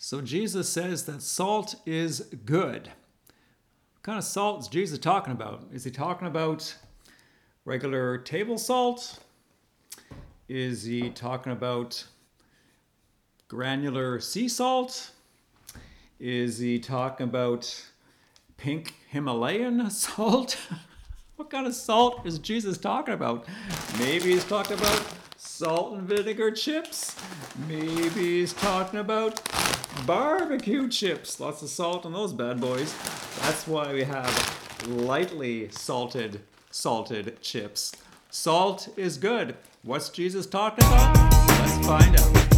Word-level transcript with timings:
So 0.00 0.20
Jesus 0.20 0.68
says 0.68 1.06
that 1.06 1.22
salt 1.22 1.74
is 1.84 2.20
good. 2.44 2.86
What 2.86 4.02
kind 4.02 4.16
of 4.16 4.22
salt 4.22 4.60
is 4.60 4.68
Jesus 4.68 4.96
talking 4.96 5.32
about? 5.32 5.66
Is 5.72 5.82
he 5.82 5.90
talking 5.90 6.28
about 6.28 6.76
regular 7.64 8.16
table 8.16 8.58
salt? 8.58 9.18
Is 10.48 10.84
he 10.84 11.10
talking 11.10 11.50
about 11.50 12.04
granular 13.48 14.20
sea 14.20 14.48
salt? 14.48 15.10
Is 16.20 16.58
he 16.58 16.78
talking 16.78 17.24
about 17.24 17.84
pink 18.56 18.94
Himalayan 19.08 19.90
salt? 19.90 20.56
what 21.34 21.50
kind 21.50 21.66
of 21.66 21.74
salt 21.74 22.24
is 22.24 22.38
Jesus 22.38 22.78
talking 22.78 23.14
about? 23.14 23.46
Maybe 23.98 24.30
he's 24.30 24.44
talking 24.44 24.78
about 24.78 25.02
salt 25.36 25.94
and 25.94 26.08
vinegar 26.08 26.52
chips. 26.52 27.16
Maybe 27.66 28.38
he's 28.38 28.52
talking 28.52 29.00
about 29.00 29.40
barbecue 30.06 30.88
chips. 30.88 31.40
Lots 31.40 31.62
of 31.62 31.68
salt 31.68 32.06
on 32.06 32.12
those 32.12 32.32
bad 32.32 32.60
boys. 32.60 32.94
That's 33.40 33.66
why 33.66 33.92
we 33.92 34.04
have 34.04 34.86
lightly 34.86 35.68
salted 35.70 36.40
salted 36.70 37.40
chips. 37.40 37.92
Salt 38.30 38.88
is 38.96 39.16
good. 39.16 39.56
What's 39.82 40.10
Jesus 40.10 40.46
talking 40.46 40.84
about? 40.84 41.16
Let's 41.48 41.86
find 41.86 42.16
out. 42.16 42.48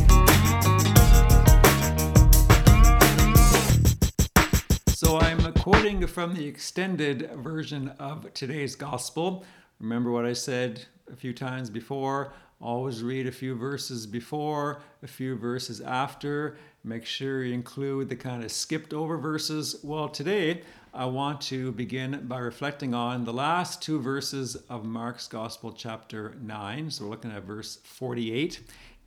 So 4.88 5.18
I'm 5.18 5.52
quoting 5.54 6.07
from 6.07 6.34
the 6.34 6.46
extended 6.46 7.30
version 7.37 7.93
of 7.98 8.32
today's 8.34 8.74
gospel. 8.74 9.45
Remember 9.79 10.10
what 10.10 10.27
I 10.27 10.32
said 10.32 10.84
a 11.10 11.16
few 11.16 11.32
times 11.32 11.70
before? 11.70 12.32
Always 12.60 13.02
read 13.02 13.27
a 13.27 13.32
few 13.32 13.54
verses 13.54 14.07
before, 14.07 14.82
a 15.02 15.07
few 15.07 15.37
verses 15.37 15.80
after. 15.80 16.59
Make 16.83 17.05
sure 17.05 17.45
you 17.45 17.52
include 17.52 18.09
the 18.09 18.16
kind 18.16 18.43
of 18.43 18.51
skipped 18.51 18.95
over 18.95 19.19
verses. 19.19 19.77
Well, 19.83 20.09
today 20.09 20.62
I 20.95 21.04
want 21.04 21.43
to 21.43 21.73
begin 21.73 22.27
by 22.27 22.38
reflecting 22.38 22.95
on 22.95 23.27
the 23.27 23.35
last 23.35 23.82
two 23.82 24.01
verses 24.01 24.57
of 24.71 24.87
Mark's 24.87 25.29
Gospel, 25.29 25.73
chapter 25.73 26.35
9. 26.41 26.91
So 26.91 27.04
we're 27.04 27.10
looking 27.10 27.32
at 27.32 27.43
verse 27.43 27.77
48 27.85 28.60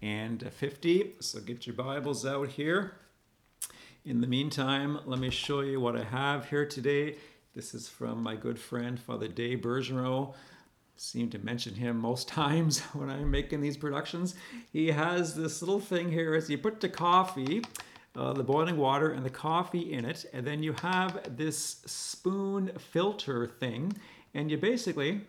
and 0.04 0.44
50. 0.52 1.16
So 1.20 1.40
get 1.40 1.66
your 1.66 1.76
Bibles 1.76 2.28
out 2.28 2.50
here. 2.50 2.94
In 4.06 4.22
the 4.22 4.28
meantime, 4.28 5.00
let 5.06 5.20
me 5.20 5.32
show 5.32 5.62
you 5.62 5.80
what 5.80 5.96
I 5.96 6.04
have 6.04 6.50
here 6.50 6.68
today. 6.68 7.16
This 7.56 7.74
is 7.74 7.90
from 7.90 8.22
my 8.22 8.36
good 8.36 8.60
friend, 8.60 9.00
Father 9.00 9.28
Dave 9.28 9.62
Bergeron 9.62 10.36
seem 10.96 11.30
to 11.30 11.40
mention 11.40 11.76
him 11.76 11.98
most 11.98 12.28
times 12.42 12.80
when 12.94 13.10
I'm 13.10 13.32
making 13.32 13.62
these 13.62 13.78
productions. 13.78 14.36
He 14.72 14.92
has 14.92 15.36
this 15.36 15.62
little 15.62 15.80
thing 15.80 16.12
here 16.12 16.36
as 16.36 16.50
you 16.50 16.58
put 16.58 16.82
the 16.82 16.90
coffee, 16.90 17.64
uh, 18.16 18.34
the 18.34 18.44
boiling 18.44 18.78
water, 18.78 19.12
and 19.12 19.26
the 19.26 19.30
coffee 19.30 19.94
in 19.94 20.06
it, 20.06 20.26
and 20.34 20.46
then 20.46 20.64
you 20.64 20.74
have 20.74 21.38
this 21.38 21.82
spoon 21.86 22.72
filter 22.78 23.48
thing, 23.48 23.94
and 24.34 24.52
you 24.52 24.58
basically, 24.58 25.22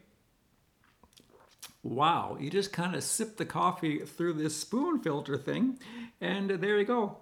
wow, 1.83 2.37
you 2.39 2.51
just 2.51 2.73
kind 2.73 2.95
of 2.95 3.03
sip 3.03 3.37
the 3.37 3.47
coffee 3.47 4.01
through 4.01 4.35
this 4.35 4.57
spoon 4.57 5.01
filter 5.01 5.37
thing, 5.37 5.79
and 6.21 6.51
there 6.51 6.79
you 6.79 6.85
go. 6.85 7.19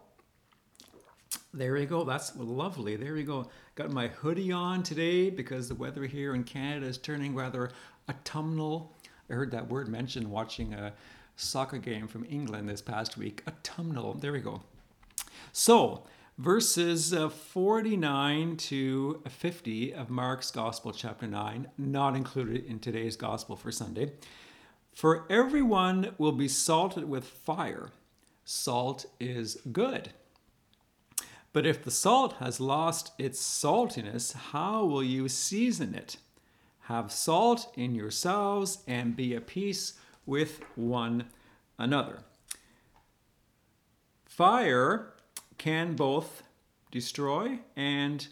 There 1.55 1.77
you 1.77 1.87
go. 1.87 2.05
That's 2.05 2.35
lovely. 2.37 2.97
There 2.97 3.17
you 3.17 3.25
go. 3.25 3.51
Got 3.75 3.91
my 3.91 4.09
hoodie 4.09 4.53
on 4.53 4.83
today 4.83 5.29
because 5.29 5.69
the 5.69 5.75
weather 5.75 6.07
here 6.07 6.35
in 6.35 6.45
Canada 6.45 6.87
is 6.87 6.97
turning 6.97 7.35
rather 7.35 7.71
autumnal. 8.09 8.95
I 9.31 9.35
heard 9.35 9.51
that 9.53 9.69
word 9.69 9.89
mentioned 9.89 10.31
watching 10.31 10.75
a 10.75 10.93
soccer 11.37 11.79
game 11.79 12.09
from 12.09 12.27
England 12.29 12.69
this 12.69 12.83
past 12.83 13.17
week. 13.17 13.43
Autumnal. 13.47 14.15
There 14.15 14.33
we 14.33 14.41
go. 14.41 14.63
So, 15.53 16.05
verses 16.39 17.13
uh, 17.13 17.29
49 17.29 18.57
to 18.57 19.23
50 19.29 19.95
of 19.95 20.11
Mark's 20.11 20.51
Gospel, 20.51 20.93
chapter 20.93 21.27
9, 21.27 21.69
not 21.79 22.17
included 22.17 22.65
in 22.65 22.79
today's 22.79 23.17
Gospel 23.17 23.57
for 23.57 23.71
Sunday. 23.71 24.13
For 24.93 25.27
everyone 25.31 26.15
will 26.19 26.33
be 26.33 26.49
salted 26.49 27.09
with 27.09 27.25
fire. 27.25 27.91
Salt 28.45 29.07
is 29.21 29.57
good. 29.73 30.11
But 31.53 31.67
if 31.67 31.85
the 31.85 31.91
salt 31.91 32.35
has 32.35 32.61
lost 32.61 33.13
its 33.19 33.41
saltiness, 33.41 34.33
how 34.33 34.85
will 34.85 35.03
you 35.03 35.29
season 35.29 35.95
it? 35.95 36.17
Have 36.87 37.13
salt 37.13 37.73
in 37.77 37.95
yourselves 37.95 38.79
and 38.87 39.17
be 39.17 39.35
at 39.35 39.47
peace 39.47 39.95
with 40.27 40.61
one 40.75 41.27
another. 41.79 42.19
Fire 44.25 45.13
can 45.59 45.95
both 45.95 46.43
destroy 46.91 47.59
and 47.77 48.27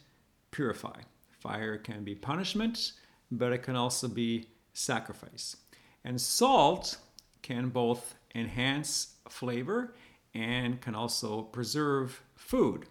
purify. 0.51 1.01
Fire 1.41 1.79
can 1.79 2.05
be 2.05 2.15
punishment, 2.15 2.93
but 3.31 3.53
it 3.53 3.63
can 3.63 3.77
also 3.77 4.09
be 4.09 4.49
sacrifice. 4.73 5.57
And 6.05 6.21
salt 6.21 6.99
can 7.43 7.69
both 7.69 8.15
enhance 8.35 9.15
flavor 9.29 9.95
and 10.35 10.81
can 10.81 10.95
also 10.95 11.43
preserve 11.43 12.23
food. 12.37 12.87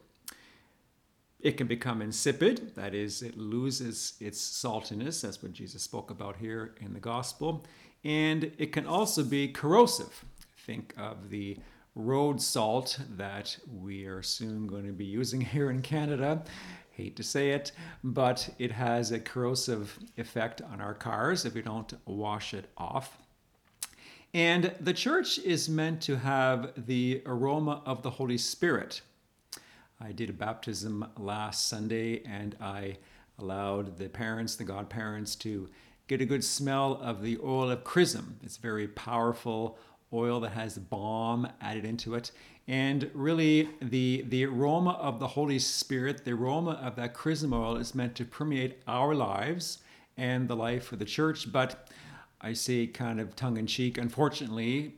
It 1.41 1.55
can 1.55 1.67
become 1.67 2.01
insipid, 2.01 2.75
that 2.75 2.93
is, 2.93 3.21
it 3.21 3.37
loses 3.37 4.13
its 4.19 4.39
saltiness. 4.39 5.21
That's 5.21 5.41
what 5.41 5.53
Jesus 5.53 5.81
spoke 5.83 6.11
about 6.11 6.35
here 6.35 6.75
in 6.81 6.93
the 6.93 6.99
gospel. 6.99 7.65
And 8.03 8.51
it 8.57 8.73
can 8.73 8.85
also 8.85 9.23
be 9.23 9.47
corrosive. 9.47 10.25
Think 10.65 10.93
of 10.97 11.29
the 11.29 11.57
road 11.95 12.41
salt 12.41 12.99
that 13.17 13.57
we 13.81 14.05
are 14.05 14.21
soon 14.21 14.67
going 14.67 14.85
to 14.85 14.91
be 14.91 15.05
using 15.05 15.41
here 15.55 15.69
in 15.69 15.81
Canada. 15.81 16.43
Hate 16.91 17.15
to 17.15 17.23
say 17.23 17.51
it, 17.51 17.71
but 18.03 18.49
it 18.59 18.73
has 18.73 19.11
a 19.11 19.19
corrosive 19.19 19.97
effect 20.17 20.61
on 20.61 20.81
our 20.81 20.93
cars 20.93 21.45
if 21.45 21.53
we 21.53 21.61
don't 21.61 21.93
wash 22.05 22.53
it 22.53 22.69
off. 22.77 23.17
And 24.33 24.73
the 24.81 24.93
church 24.93 25.39
is 25.39 25.69
meant 25.69 26.01
to 26.03 26.17
have 26.17 26.73
the 26.85 27.23
aroma 27.25 27.81
of 27.85 28.03
the 28.03 28.11
Holy 28.11 28.37
Spirit 28.37 29.01
I 30.01 30.13
did 30.13 30.29
a 30.29 30.33
baptism 30.33 31.05
last 31.17 31.67
Sunday 31.67 32.23
and 32.23 32.55
I 32.61 32.97
allowed 33.37 33.97
the 33.97 34.07
parents, 34.07 34.55
the 34.55 34.63
godparents, 34.63 35.35
to 35.37 35.69
get 36.07 36.21
a 36.21 36.25
good 36.25 36.43
smell 36.43 36.99
of 37.01 37.21
the 37.21 37.37
oil 37.43 37.69
of 37.69 37.83
chrism. 37.83 38.39
It's 38.41 38.55
very 38.55 38.87
powerful 38.87 39.77
oil 40.13 40.39
that 40.39 40.51
has 40.51 40.77
balm 40.77 41.49
added 41.59 41.83
into 41.83 42.15
it. 42.15 42.31
And 42.67 43.11
really, 43.13 43.67
the, 43.81 44.23
the 44.29 44.45
aroma 44.45 44.91
of 44.91 45.19
the 45.19 45.27
Holy 45.27 45.59
Spirit, 45.59 46.23
the 46.23 46.31
aroma 46.31 46.79
of 46.81 46.95
that 46.95 47.13
chrism 47.13 47.53
oil 47.53 47.75
is 47.75 47.93
meant 47.93 48.15
to 48.15 48.25
permeate 48.25 48.81
our 48.87 49.13
lives 49.13 49.79
and 50.15 50.47
the 50.47 50.55
life 50.55 50.93
of 50.93 50.99
the 50.99 51.05
church. 51.05 51.51
But 51.51 51.89
I 52.41 52.53
say 52.53 52.87
kind 52.87 53.19
of 53.19 53.35
tongue 53.35 53.57
in 53.57 53.67
cheek, 53.67 53.97
unfortunately, 53.97 54.95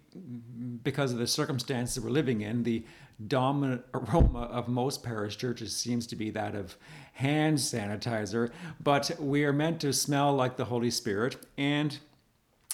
because 0.84 1.12
of 1.12 1.18
the 1.18 1.28
circumstances 1.28 2.04
we're 2.04 2.12
living 2.12 2.42
in, 2.42 2.64
the 2.64 2.84
dominant 3.28 3.84
aroma 3.94 4.44
of 4.44 4.68
most 4.68 5.04
parish 5.04 5.38
churches 5.38 5.76
seems 5.76 6.08
to 6.08 6.16
be 6.16 6.30
that 6.32 6.56
of 6.56 6.76
hand 7.14 7.58
sanitizer, 7.58 8.52
but 8.84 9.12
we 9.20 9.44
are 9.44 9.54
meant 9.54 9.80
to 9.82 9.94
smell 9.94 10.34
like 10.34 10.58
the 10.58 10.66
Holy 10.66 10.92
Spirit, 10.92 11.38
and 11.58 12.00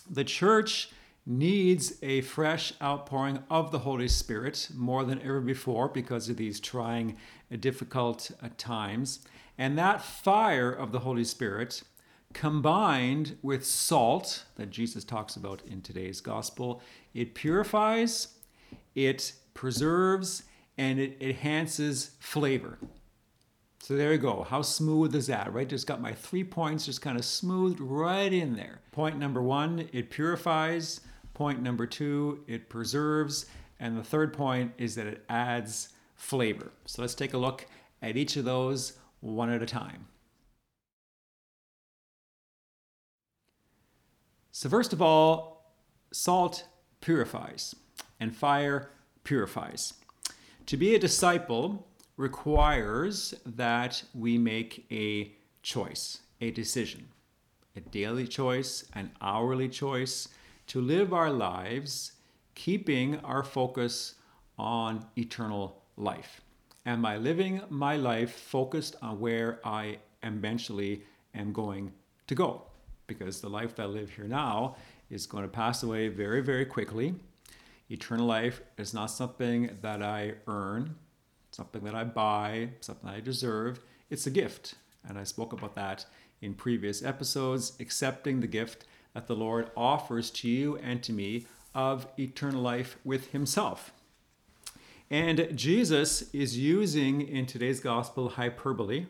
the 0.09 0.23
church 0.23 0.89
needs 1.25 1.93
a 2.01 2.21
fresh 2.21 2.71
outpouring 2.81 3.43
of 3.49 3.71
the 3.71 3.79
Holy 3.79 4.07
Spirit 4.07 4.69
more 4.73 5.03
than 5.03 5.21
ever 5.21 5.41
before 5.41 5.89
because 5.89 6.29
of 6.29 6.37
these 6.37 6.59
trying, 6.59 7.17
difficult 7.59 8.31
uh, 8.41 8.47
times. 8.57 9.19
And 9.57 9.77
that 9.77 10.01
fire 10.01 10.71
of 10.71 10.93
the 10.93 10.99
Holy 10.99 11.25
Spirit, 11.25 11.83
combined 12.33 13.37
with 13.41 13.65
salt 13.65 14.45
that 14.55 14.69
Jesus 14.69 15.03
talks 15.03 15.35
about 15.35 15.61
in 15.65 15.81
today's 15.81 16.21
gospel, 16.21 16.81
it 17.13 17.33
purifies, 17.33 18.29
it 18.95 19.33
preserves, 19.53 20.43
and 20.77 20.99
it 20.99 21.17
enhances 21.19 22.11
flavor. 22.19 22.77
So 23.79 23.95
there 23.95 24.11
you 24.11 24.17
go. 24.17 24.43
How 24.43 24.61
smooth 24.61 25.15
is 25.15 25.27
that, 25.27 25.53
right? 25.53 25.67
Just 25.67 25.87
got 25.87 26.01
my 26.01 26.13
three 26.13 26.43
points 26.43 26.85
just 26.85 27.01
kind 27.01 27.17
of 27.17 27.23
smoothed 27.23 27.79
right 27.79 28.31
in 28.31 28.55
there. 28.55 28.81
Point 28.91 29.17
number 29.17 29.41
one, 29.41 29.87
it 29.93 30.09
purifies. 30.09 31.01
Point 31.33 31.61
number 31.61 31.85
two, 31.85 32.43
it 32.47 32.69
preserves. 32.69 33.45
And 33.79 33.97
the 33.97 34.03
third 34.03 34.33
point 34.33 34.73
is 34.77 34.95
that 34.95 35.07
it 35.07 35.23
adds 35.29 35.89
flavor. 36.15 36.71
So 36.85 37.01
let's 37.01 37.15
take 37.15 37.33
a 37.33 37.37
look 37.37 37.65
at 38.01 38.17
each 38.17 38.35
of 38.35 38.45
those 38.45 38.93
one 39.21 39.49
at 39.49 39.61
a 39.61 39.67
time. 39.67 40.07
So, 44.57 44.69
first 44.69 44.91
of 44.91 45.03
all, 45.03 45.71
salt 46.11 46.67
purifies 46.99 47.75
and 48.19 48.35
fire 48.35 48.89
purifies. 49.23 49.93
To 50.65 50.77
be 50.77 50.95
a 50.95 50.99
disciple 50.99 51.87
requires 52.17 53.35
that 53.45 54.01
we 54.15 54.39
make 54.39 54.87
a 54.89 55.31
choice, 55.61 56.21
a 56.41 56.49
decision, 56.49 57.07
a 57.75 57.81
daily 57.81 58.25
choice, 58.27 58.83
an 58.93 59.11
hourly 59.21 59.69
choice 59.69 60.27
to 60.65 60.81
live 60.81 61.13
our 61.13 61.29
lives 61.29 62.13
keeping 62.55 63.19
our 63.19 63.43
focus 63.43 64.15
on 64.57 65.05
eternal 65.15 65.83
life. 65.97 66.41
am 66.87 67.05
I 67.05 67.17
living 67.17 67.61
my 67.69 67.95
life 67.95 68.31
focused 68.31 68.95
on 69.03 69.19
where 69.19 69.59
I 69.63 69.99
eventually 70.23 71.03
am 71.35 71.53
going 71.53 71.93
to 72.25 72.33
go? 72.33 72.63
Because 73.07 73.41
the 73.41 73.49
life 73.49 73.75
that 73.75 73.83
I 73.83 73.85
live 73.85 74.11
here 74.11 74.27
now 74.27 74.75
is 75.09 75.25
going 75.25 75.43
to 75.43 75.49
pass 75.49 75.81
away 75.81 76.09
very, 76.09 76.41
very 76.41 76.65
quickly. 76.65 77.15
Eternal 77.89 78.25
life 78.25 78.61
is 78.77 78.93
not 78.93 79.07
something 79.07 79.69
that 79.81 80.03
I 80.03 80.33
earn, 80.45 80.95
something 81.51 81.83
that 81.85 81.95
I 81.95 82.03
buy, 82.03 82.69
something 82.81 83.09
I 83.09 83.21
deserve. 83.21 83.79
It's 84.09 84.27
a 84.27 84.31
gift. 84.31 84.75
And 85.07 85.17
I 85.17 85.23
spoke 85.23 85.53
about 85.53 85.75
that 85.75 86.05
in 86.41 86.53
previous 86.53 87.01
episodes, 87.01 87.73
accepting 87.79 88.41
the 88.41 88.47
gift 88.47 88.85
that 89.13 89.27
the 89.27 89.35
Lord 89.35 89.71
offers 89.75 90.29
to 90.31 90.49
you 90.49 90.75
and 90.77 91.01
to 91.03 91.13
me 91.13 91.47
of 91.73 92.07
eternal 92.19 92.61
life 92.61 92.97
with 93.03 93.31
Himself. 93.31 93.93
And 95.09 95.49
Jesus 95.55 96.33
is 96.33 96.57
using 96.57 97.21
in 97.21 97.45
today's 97.45 97.79
gospel 97.79 98.29
hyperbole, 98.29 99.05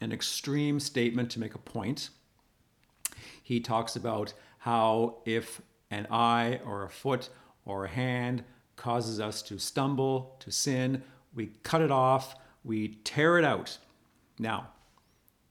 an 0.00 0.12
extreme 0.12 0.80
statement 0.80 1.30
to 1.30 1.40
make 1.40 1.54
a 1.54 1.58
point. 1.58 2.10
He 3.42 3.60
talks 3.60 3.96
about 3.96 4.34
how 4.58 5.18
if 5.24 5.60
an 5.90 6.06
eye 6.10 6.60
or 6.64 6.84
a 6.84 6.90
foot 6.90 7.28
or 7.64 7.84
a 7.84 7.88
hand 7.88 8.44
causes 8.76 9.20
us 9.20 9.42
to 9.42 9.58
stumble, 9.58 10.36
to 10.40 10.50
sin, 10.50 11.02
we 11.34 11.52
cut 11.62 11.82
it 11.82 11.90
off, 11.90 12.36
we 12.64 12.98
tear 13.04 13.38
it 13.38 13.44
out. 13.44 13.78
Now, 14.38 14.68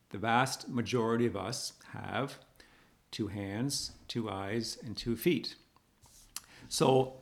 the 0.10 0.18
vast 0.18 0.70
majority 0.70 1.26
of 1.26 1.36
us 1.36 1.74
have 1.94 2.38
two 3.12 3.28
hands, 3.28 3.92
two 4.08 4.30
eyes, 4.30 4.78
and 4.84 4.96
two 4.96 5.16
feet. 5.16 5.56
So, 6.68 7.22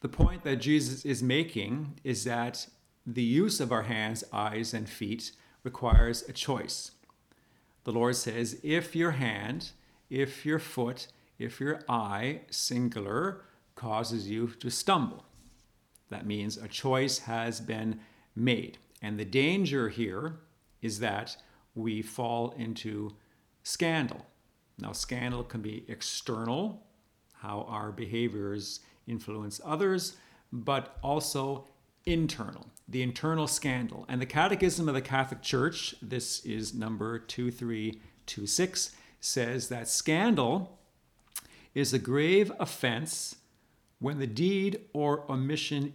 the 0.00 0.08
point 0.08 0.44
that 0.44 0.56
Jesus 0.56 1.04
is 1.04 1.22
making 1.22 2.00
is 2.04 2.24
that 2.24 2.66
the 3.06 3.22
use 3.22 3.60
of 3.60 3.72
our 3.72 3.82
hands, 3.82 4.22
eyes, 4.32 4.74
and 4.74 4.88
feet 4.88 5.32
requires 5.62 6.28
a 6.28 6.32
choice. 6.32 6.92
The 7.84 7.92
Lord 7.92 8.16
says, 8.16 8.60
if 8.62 8.94
your 8.94 9.12
hand, 9.12 9.70
if 10.10 10.44
your 10.44 10.58
foot, 10.58 11.08
if 11.38 11.60
your 11.60 11.80
eye, 11.88 12.42
singular, 12.50 13.42
causes 13.74 14.28
you 14.28 14.48
to 14.60 14.70
stumble, 14.70 15.24
that 16.10 16.26
means 16.26 16.56
a 16.56 16.68
choice 16.68 17.20
has 17.20 17.60
been 17.60 18.00
made. 18.34 18.78
And 19.00 19.18
the 19.18 19.24
danger 19.24 19.88
here 19.88 20.40
is 20.82 20.98
that 21.00 21.36
we 21.74 22.02
fall 22.02 22.54
into 22.56 23.14
scandal. 23.62 24.26
Now, 24.78 24.92
scandal 24.92 25.44
can 25.44 25.60
be 25.60 25.84
external, 25.88 26.82
how 27.34 27.66
our 27.68 27.92
behaviors 27.92 28.80
influence 29.06 29.60
others, 29.64 30.16
but 30.52 30.96
also 31.02 31.66
internal, 32.04 32.66
the 32.88 33.02
internal 33.02 33.46
scandal. 33.46 34.06
And 34.08 34.20
the 34.20 34.26
Catechism 34.26 34.88
of 34.88 34.94
the 34.94 35.02
Catholic 35.02 35.42
Church, 35.42 35.94
this 36.00 36.44
is 36.44 36.72
number 36.72 37.18
2326, 37.18 38.92
says 39.20 39.68
that 39.68 39.88
scandal 39.88 40.78
is 41.74 41.92
a 41.92 41.98
grave 41.98 42.50
offense 42.58 43.36
when 43.98 44.18
the 44.18 44.26
deed 44.26 44.80
or 44.92 45.30
omission 45.30 45.92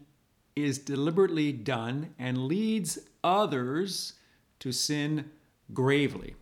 is 0.55 0.77
deliberately 0.77 1.51
done 1.51 2.13
and 2.19 2.47
leads 2.47 2.99
others 3.23 4.13
to 4.59 4.71
sin 4.71 5.31
gravely. 5.73 6.35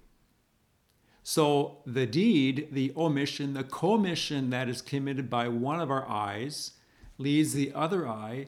So 1.24 1.78
the 1.86 2.06
deed, 2.06 2.70
the 2.72 2.92
omission, 2.98 3.54
the 3.54 3.64
commission 3.64 4.50
that 4.50 4.68
is 4.68 4.82
committed 4.82 5.30
by 5.30 5.48
one 5.48 5.80
of 5.80 5.92
our 5.92 6.08
eyes 6.10 6.72
leads 7.18 7.54
the 7.54 7.72
other 7.74 8.08
eye 8.08 8.48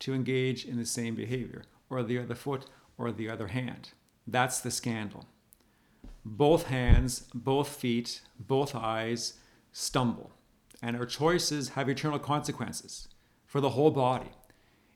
to 0.00 0.14
engage 0.14 0.64
in 0.64 0.76
the 0.76 0.86
same 0.86 1.14
behavior, 1.14 1.64
or 1.90 2.02
the 2.02 2.18
other 2.18 2.34
foot, 2.34 2.66
or 2.98 3.12
the 3.12 3.28
other 3.28 3.48
hand. 3.48 3.90
That's 4.26 4.60
the 4.60 4.70
scandal. 4.70 5.26
Both 6.24 6.66
hands, 6.66 7.26
both 7.34 7.68
feet, 7.68 8.22
both 8.38 8.74
eyes 8.74 9.34
stumble, 9.72 10.32
and 10.82 10.96
our 10.96 11.06
choices 11.06 11.70
have 11.70 11.88
eternal 11.88 12.18
consequences 12.18 13.08
for 13.46 13.60
the 13.60 13.70
whole 13.70 13.90
body. 13.90 14.30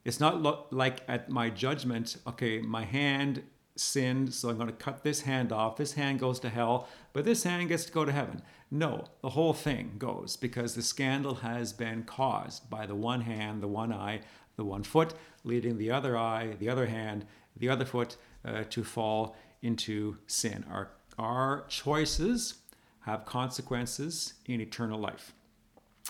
It's 0.05 0.21
not 0.21 0.41
lo- 0.41 0.67
like 0.71 1.03
at 1.07 1.29
my 1.29 1.51
judgment, 1.51 2.17
okay, 2.27 2.61
my 2.61 2.85
hand 2.85 3.43
sinned, 3.77 4.35
so 4.35 4.49
I'm 4.49 4.57
going 4.57 4.69
to 4.69 4.75
cut 4.75 5.05
this 5.05 5.23
hand 5.23 5.53
off. 5.53 5.77
This 5.77 5.93
hand 5.93 6.19
goes 6.19 6.41
to 6.41 6.49
hell, 6.49 6.89
but 7.13 7.25
this 7.25 7.45
hand 7.45 7.69
gets 7.69 7.85
to 7.85 7.93
go 7.93 8.05
to 8.05 8.13
heaven. 8.13 8.43
No, 8.71 9.05
the 9.23 9.31
whole 9.31 9.53
thing 9.53 9.95
goes 9.99 10.37
because 10.37 10.75
the 10.75 10.83
scandal 10.83 11.37
has 11.37 11.73
been 11.73 12.05
caused 12.05 12.69
by 12.69 12.87
the 12.87 12.95
one 12.95 13.23
hand, 13.23 13.63
the 13.63 13.69
one 13.69 13.93
eye, 13.93 14.21
the 14.59 14.65
one 14.65 14.83
foot, 14.83 15.15
leading 15.45 15.79
the 15.79 15.91
other 15.91 16.19
eye, 16.19 16.57
the 16.59 16.69
other 16.69 16.87
hand, 16.87 17.25
the 17.57 17.69
other 17.69 17.85
foot 17.85 18.17
uh, 18.45 18.65
to 18.69 18.85
fall 18.85 19.37
into 19.63 20.19
sin. 20.27 20.65
Our, 20.71 20.91
our 21.17 21.65
choices 21.69 22.55
have 23.03 23.25
consequences 23.25 24.35
in 24.47 24.61
eternal 24.61 24.99
life. 24.99 25.33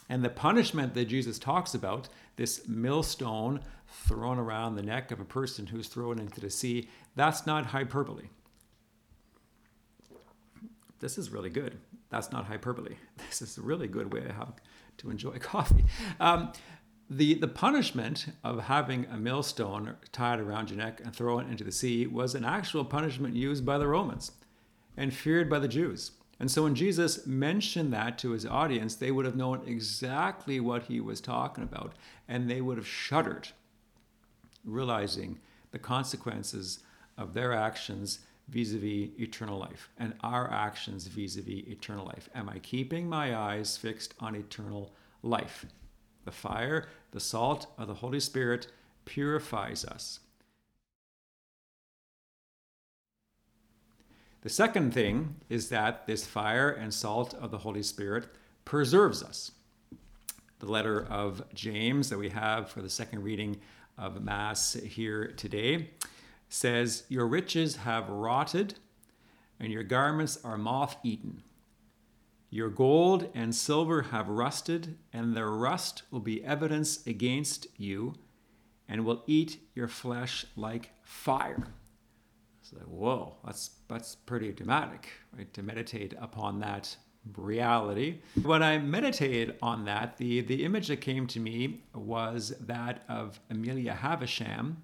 And 0.09 0.25
the 0.25 0.31
punishment 0.31 0.95
that 0.95 1.05
Jesus 1.05 1.39
talks 1.39 1.75
about, 1.75 2.09
this 2.37 2.67
millstone 2.67 3.61
thrown 3.87 4.39
around 4.39 4.77
the 4.77 4.83
neck 4.83 5.11
of 5.11 5.21
a 5.21 5.25
person 5.25 5.67
who's 5.67 5.89
thrown 5.89 6.19
into 6.19 6.41
the 6.41 6.51
sea, 6.51 6.89
that's 7.15 7.47
not 7.47 7.67
hyperbole. 7.67 8.29
This 11.01 11.19
is 11.19 11.31
really 11.31 11.51
good. 11.51 11.79
That's 12.09 12.33
not 12.33 12.47
hyperbole. 12.47 12.97
This 13.29 13.43
is 13.43 13.59
a 13.59 13.61
really 13.61 13.89
good 13.89 14.11
way 14.13 14.23
how 14.35 14.55
to 14.99 15.11
enjoy 15.11 15.39
coffee. 15.39 15.85
Um, 16.19 16.53
the, 17.11 17.35
the 17.35 17.49
punishment 17.49 18.27
of 18.45 18.65
having 18.65 19.07
a 19.07 19.17
millstone 19.17 19.97
tied 20.13 20.41
around 20.41 20.71
your 20.71 20.79
neck 20.79 21.01
and 21.03 21.15
thrown 21.15 21.51
into 21.51 21.65
the 21.65 21.73
sea 21.73 22.07
was 22.07 22.35
an 22.35 22.45
actual 22.45 22.85
punishment 22.85 23.35
used 23.35 23.65
by 23.65 23.79
the 23.79 23.87
Romans 23.87 24.33
and 24.97 25.15
feared 25.15 25.49
by 25.49 25.59
the 25.59 25.69
Jews. 25.69 26.13
And 26.41 26.51
so 26.51 26.65
when 26.65 26.75
Jesus 26.75 27.27
mentioned 27.27 27.93
that 27.93 28.19
to 28.19 28.31
his 28.31 28.47
audience, 28.47 28.95
they 28.95 29.11
would 29.11 29.25
have 29.25 29.37
known 29.37 29.63
exactly 29.67 30.61
what 30.61 30.85
he 30.85 31.01
was 31.01 31.21
talking 31.21 31.65
about 31.65 31.95
and 32.29 32.49
they 32.49 32.61
would 32.61 32.77
have 32.77 32.87
shuddered, 32.87 33.49
realizing 34.65 35.41
the 35.73 35.79
consequences 35.79 36.81
of 37.17 37.35
their 37.35 37.53
actions 37.53 38.21
vis 38.49 38.73
a 38.73 38.79
vis 38.79 39.11
eternal 39.19 39.59
life 39.59 39.91
and 39.99 40.15
our 40.23 40.51
actions 40.51 41.07
vis 41.07 41.37
a 41.37 41.43
vis 41.43 41.67
eternal 41.67 42.07
life. 42.07 42.29
Am 42.35 42.49
I 42.49 42.59
keeping 42.59 43.09
my 43.09 43.37
eyes 43.37 43.77
fixed 43.77 44.15
on 44.21 44.35
eternal 44.35 44.93
life? 45.23 45.67
The 46.25 46.33
fire, 46.33 46.89
the 47.11 47.21
salt 47.21 47.67
of 47.79 47.89
the 47.89 47.95
Holy 47.95 48.21
Spirit 48.21 48.69
purifies 49.05 49.85
us. 49.85 50.21
The 54.43 54.49
second 54.49 54.95
thing 54.95 55.37
is 55.49 55.69
that 55.71 56.07
this 56.07 56.27
fire 56.27 56.71
and 56.71 56.95
salt 56.95 57.35
of 57.35 57.51
the 57.51 57.59
Holy 57.59 57.83
Spirit 57.83 58.29
preserves 58.65 59.23
us. 59.23 59.51
The 60.61 60.71
letter 60.71 61.05
of 61.05 61.43
James 61.55 62.09
that 62.11 62.19
we 62.19 62.31
have 62.31 62.71
for 62.71 62.81
the 62.81 62.91
second 62.91 63.23
reading 63.23 63.61
of 63.97 64.23
Mass 64.23 64.75
here 64.75 65.33
today 65.37 65.91
says, 66.49 67.05
Your 67.09 67.27
riches 67.27 67.77
have 67.77 68.09
rotted, 68.09 68.75
and 69.59 69.73
your 69.73 69.83
garments 69.83 70.39
are 70.45 70.57
moth 70.57 70.97
eaten. 71.03 71.43
Your 72.51 72.71
gold 72.71 73.29
and 73.35 73.55
silver 73.55 74.03
have 74.03 74.29
rusted, 74.29 74.97
and 75.13 75.37
their 75.37 75.51
rust 75.51 76.03
will 76.11 76.21
be 76.21 76.45
evidence 76.45 77.07
against 77.07 77.67
you, 77.77 78.15
and 78.89 79.05
will 79.05 79.23
eat 79.27 79.61
your 79.75 79.89
flesh 79.89 80.47
like 80.57 80.91
fire. 81.03 81.69
Like, 82.73 82.85
whoa, 82.85 83.37
that's 83.45 83.71
that's 83.89 84.15
pretty 84.15 84.53
dramatic, 84.53 85.09
right? 85.37 85.53
To 85.55 85.63
meditate 85.63 86.15
upon 86.21 86.61
that 86.61 86.97
reality. 87.37 88.21
When 88.43 88.63
I 88.63 88.79
meditated 88.79 89.57
on 89.63 89.85
that, 89.87 90.17
the, 90.19 90.41
the 90.43 90.65
image 90.65 90.89
that 90.89 91.01
came 91.01 91.27
to 91.29 91.41
me 91.41 91.85
was 91.95 92.55
that 92.61 93.05
of 93.09 93.41
Amelia 93.51 93.95
Havisham, 93.95 94.83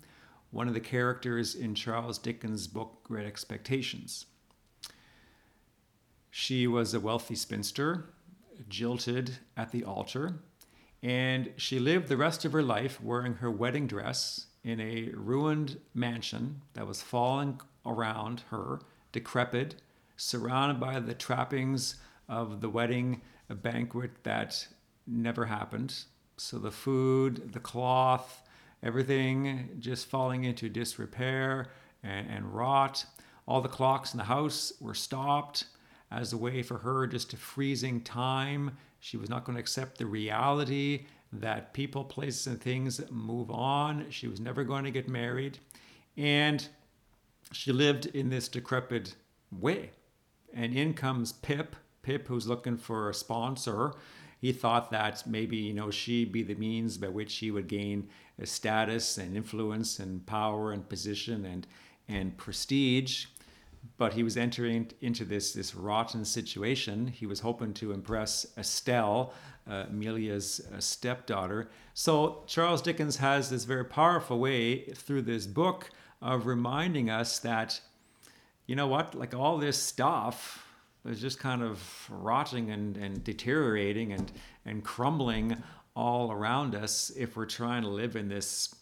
one 0.50 0.68
of 0.68 0.74
the 0.74 0.80
characters 0.80 1.54
in 1.54 1.74
Charles 1.74 2.18
Dickens' 2.18 2.66
book 2.66 3.00
Great 3.04 3.26
Expectations. 3.26 4.26
She 6.36 6.66
was 6.66 6.92
a 6.92 6.98
wealthy 6.98 7.36
spinster, 7.36 8.06
jilted 8.68 9.38
at 9.56 9.70
the 9.70 9.84
altar, 9.84 10.40
and 11.00 11.52
she 11.56 11.78
lived 11.78 12.08
the 12.08 12.16
rest 12.16 12.44
of 12.44 12.50
her 12.50 12.62
life 12.62 13.00
wearing 13.00 13.34
her 13.34 13.52
wedding 13.52 13.86
dress 13.86 14.46
in 14.64 14.80
a 14.80 15.10
ruined 15.14 15.78
mansion 15.94 16.62
that 16.72 16.88
was 16.88 17.00
falling 17.00 17.60
around 17.86 18.42
her, 18.50 18.80
decrepit, 19.12 19.76
surrounded 20.16 20.80
by 20.80 20.98
the 20.98 21.14
trappings 21.14 21.98
of 22.28 22.60
the 22.60 22.68
wedding 22.68 23.20
banquet 23.48 24.10
that 24.24 24.66
never 25.06 25.44
happened. 25.44 26.02
So 26.36 26.58
the 26.58 26.72
food, 26.72 27.52
the 27.52 27.60
cloth, 27.60 28.42
everything 28.82 29.76
just 29.78 30.06
falling 30.08 30.42
into 30.42 30.68
disrepair 30.68 31.68
and, 32.02 32.28
and 32.28 32.52
rot. 32.52 33.06
All 33.46 33.60
the 33.60 33.68
clocks 33.68 34.12
in 34.12 34.18
the 34.18 34.24
house 34.24 34.72
were 34.80 34.94
stopped 34.94 35.66
as 36.10 36.32
a 36.32 36.36
way 36.36 36.62
for 36.62 36.78
her 36.78 37.06
just 37.06 37.30
to 37.30 37.36
freezing 37.36 38.00
time. 38.00 38.76
She 39.00 39.16
was 39.16 39.28
not 39.28 39.44
going 39.44 39.56
to 39.56 39.60
accept 39.60 39.98
the 39.98 40.06
reality 40.06 41.06
that 41.32 41.74
people, 41.74 42.04
places, 42.04 42.46
and 42.46 42.60
things 42.60 43.00
move 43.10 43.50
on. 43.50 44.06
She 44.10 44.28
was 44.28 44.40
never 44.40 44.64
going 44.64 44.84
to 44.84 44.90
get 44.90 45.08
married. 45.08 45.58
And 46.16 46.66
she 47.52 47.72
lived 47.72 48.06
in 48.06 48.30
this 48.30 48.48
decrepit 48.48 49.16
way. 49.50 49.90
And 50.52 50.74
in 50.74 50.94
comes 50.94 51.32
Pip, 51.32 51.76
Pip, 52.02 52.28
who's 52.28 52.46
looking 52.46 52.76
for 52.76 53.10
a 53.10 53.14
sponsor. 53.14 53.94
He 54.40 54.52
thought 54.52 54.90
that 54.90 55.26
maybe, 55.26 55.56
you 55.56 55.74
know, 55.74 55.90
she'd 55.90 56.30
be 56.30 56.42
the 56.42 56.54
means 56.54 56.98
by 56.98 57.08
which 57.08 57.36
he 57.36 57.50
would 57.50 57.66
gain 57.66 58.08
status 58.44 59.18
and 59.18 59.36
influence 59.36 59.98
and 59.98 60.24
power 60.26 60.72
and 60.72 60.88
position 60.88 61.44
and, 61.46 61.66
and 62.08 62.36
prestige 62.36 63.26
but 63.96 64.14
he 64.14 64.22
was 64.22 64.36
entering 64.36 64.90
into 65.00 65.24
this 65.24 65.52
this 65.52 65.74
rotten 65.74 66.24
situation. 66.24 67.06
He 67.06 67.26
was 67.26 67.40
hoping 67.40 67.74
to 67.74 67.92
impress 67.92 68.46
Estelle, 68.56 69.32
uh, 69.68 69.84
Amelia's 69.88 70.60
uh, 70.74 70.80
stepdaughter. 70.80 71.70
So 71.94 72.42
Charles 72.46 72.82
Dickens 72.82 73.16
has 73.16 73.50
this 73.50 73.64
very 73.64 73.84
powerful 73.84 74.38
way 74.38 74.84
through 74.86 75.22
this 75.22 75.46
book 75.46 75.90
of 76.20 76.46
reminding 76.46 77.10
us 77.10 77.38
that, 77.40 77.80
you 78.66 78.76
know 78.76 78.88
what, 78.88 79.14
like 79.14 79.34
all 79.34 79.58
this 79.58 79.76
stuff 79.76 80.66
is 81.04 81.20
just 81.20 81.38
kind 81.38 81.62
of 81.62 82.08
rotting 82.10 82.70
and, 82.70 82.96
and 82.96 83.22
deteriorating 83.22 84.12
and, 84.12 84.32
and 84.64 84.82
crumbling 84.82 85.62
all 85.94 86.32
around 86.32 86.74
us 86.74 87.12
if 87.16 87.36
we're 87.36 87.44
trying 87.44 87.82
to 87.82 87.88
live 87.88 88.16
in 88.16 88.28
this 88.28 88.74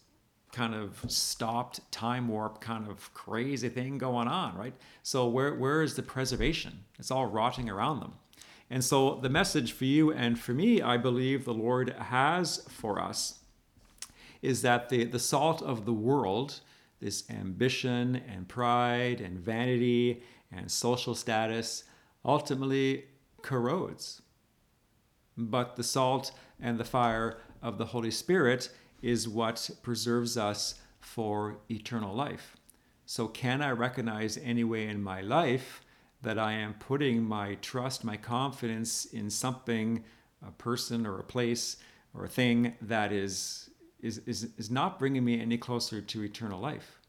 kind 0.53 0.73
of 0.73 1.03
stopped 1.07 1.81
time 1.91 2.29
warp 2.29 2.61
kind 2.61 2.87
of 2.87 3.13
crazy 3.13 3.67
thing 3.67 3.97
going 3.97 4.29
on 4.29 4.55
right? 4.55 4.73
So 5.01 5.27
where 5.27 5.53
where 5.55 5.81
is 5.81 5.95
the 5.95 6.03
preservation? 6.03 6.85
It's 6.97 7.11
all 7.11 7.25
rotting 7.25 7.69
around 7.69 7.99
them. 7.99 8.13
And 8.69 8.83
so 8.83 9.15
the 9.15 9.29
message 9.29 9.73
for 9.73 9.85
you 9.85 10.11
and 10.13 10.39
for 10.39 10.53
me 10.53 10.81
i 10.81 10.97
believe 10.97 11.43
the 11.43 11.53
lord 11.53 11.89
has 11.89 12.65
for 12.69 12.99
us 12.99 13.39
is 14.41 14.61
that 14.61 14.89
the 14.89 15.03
the 15.03 15.19
salt 15.19 15.61
of 15.61 15.85
the 15.85 15.93
world 15.93 16.61
this 17.03 17.29
ambition 17.29 18.21
and 18.29 18.47
pride 18.47 19.19
and 19.19 19.37
vanity 19.37 20.23
and 20.51 20.71
social 20.71 21.13
status 21.13 21.83
ultimately 22.23 23.03
corrodes. 23.41 24.21
But 25.37 25.75
the 25.75 25.83
salt 25.83 26.31
and 26.61 26.79
the 26.79 26.85
fire 26.85 27.39
of 27.61 27.77
the 27.77 27.87
holy 27.87 28.11
spirit 28.11 28.69
is 29.03 29.27
what 29.27 29.69
preserves 29.83 30.37
us 30.37 30.75
for 30.99 31.57
eternal 31.69 32.15
life. 32.15 32.55
So, 33.05 33.27
can 33.27 33.61
I 33.61 33.71
recognize 33.71 34.39
any 34.41 34.63
way 34.63 34.87
in 34.87 35.03
my 35.03 35.21
life 35.21 35.81
that 36.21 36.39
I 36.39 36.53
am 36.53 36.75
putting 36.75 37.21
my 37.21 37.55
trust, 37.55 38.05
my 38.05 38.15
confidence 38.15 39.05
in 39.05 39.29
something, 39.29 40.05
a 40.45 40.51
person 40.51 41.05
or 41.05 41.19
a 41.19 41.23
place 41.23 41.77
or 42.13 42.23
a 42.23 42.29
thing 42.29 42.75
that 42.81 43.11
is, 43.11 43.69
is, 44.01 44.19
is, 44.19 44.49
is 44.57 44.71
not 44.71 44.97
bringing 44.97 45.25
me 45.25 45.39
any 45.41 45.57
closer 45.57 46.01
to 46.01 46.23
eternal 46.23 46.61
life? 46.61 47.01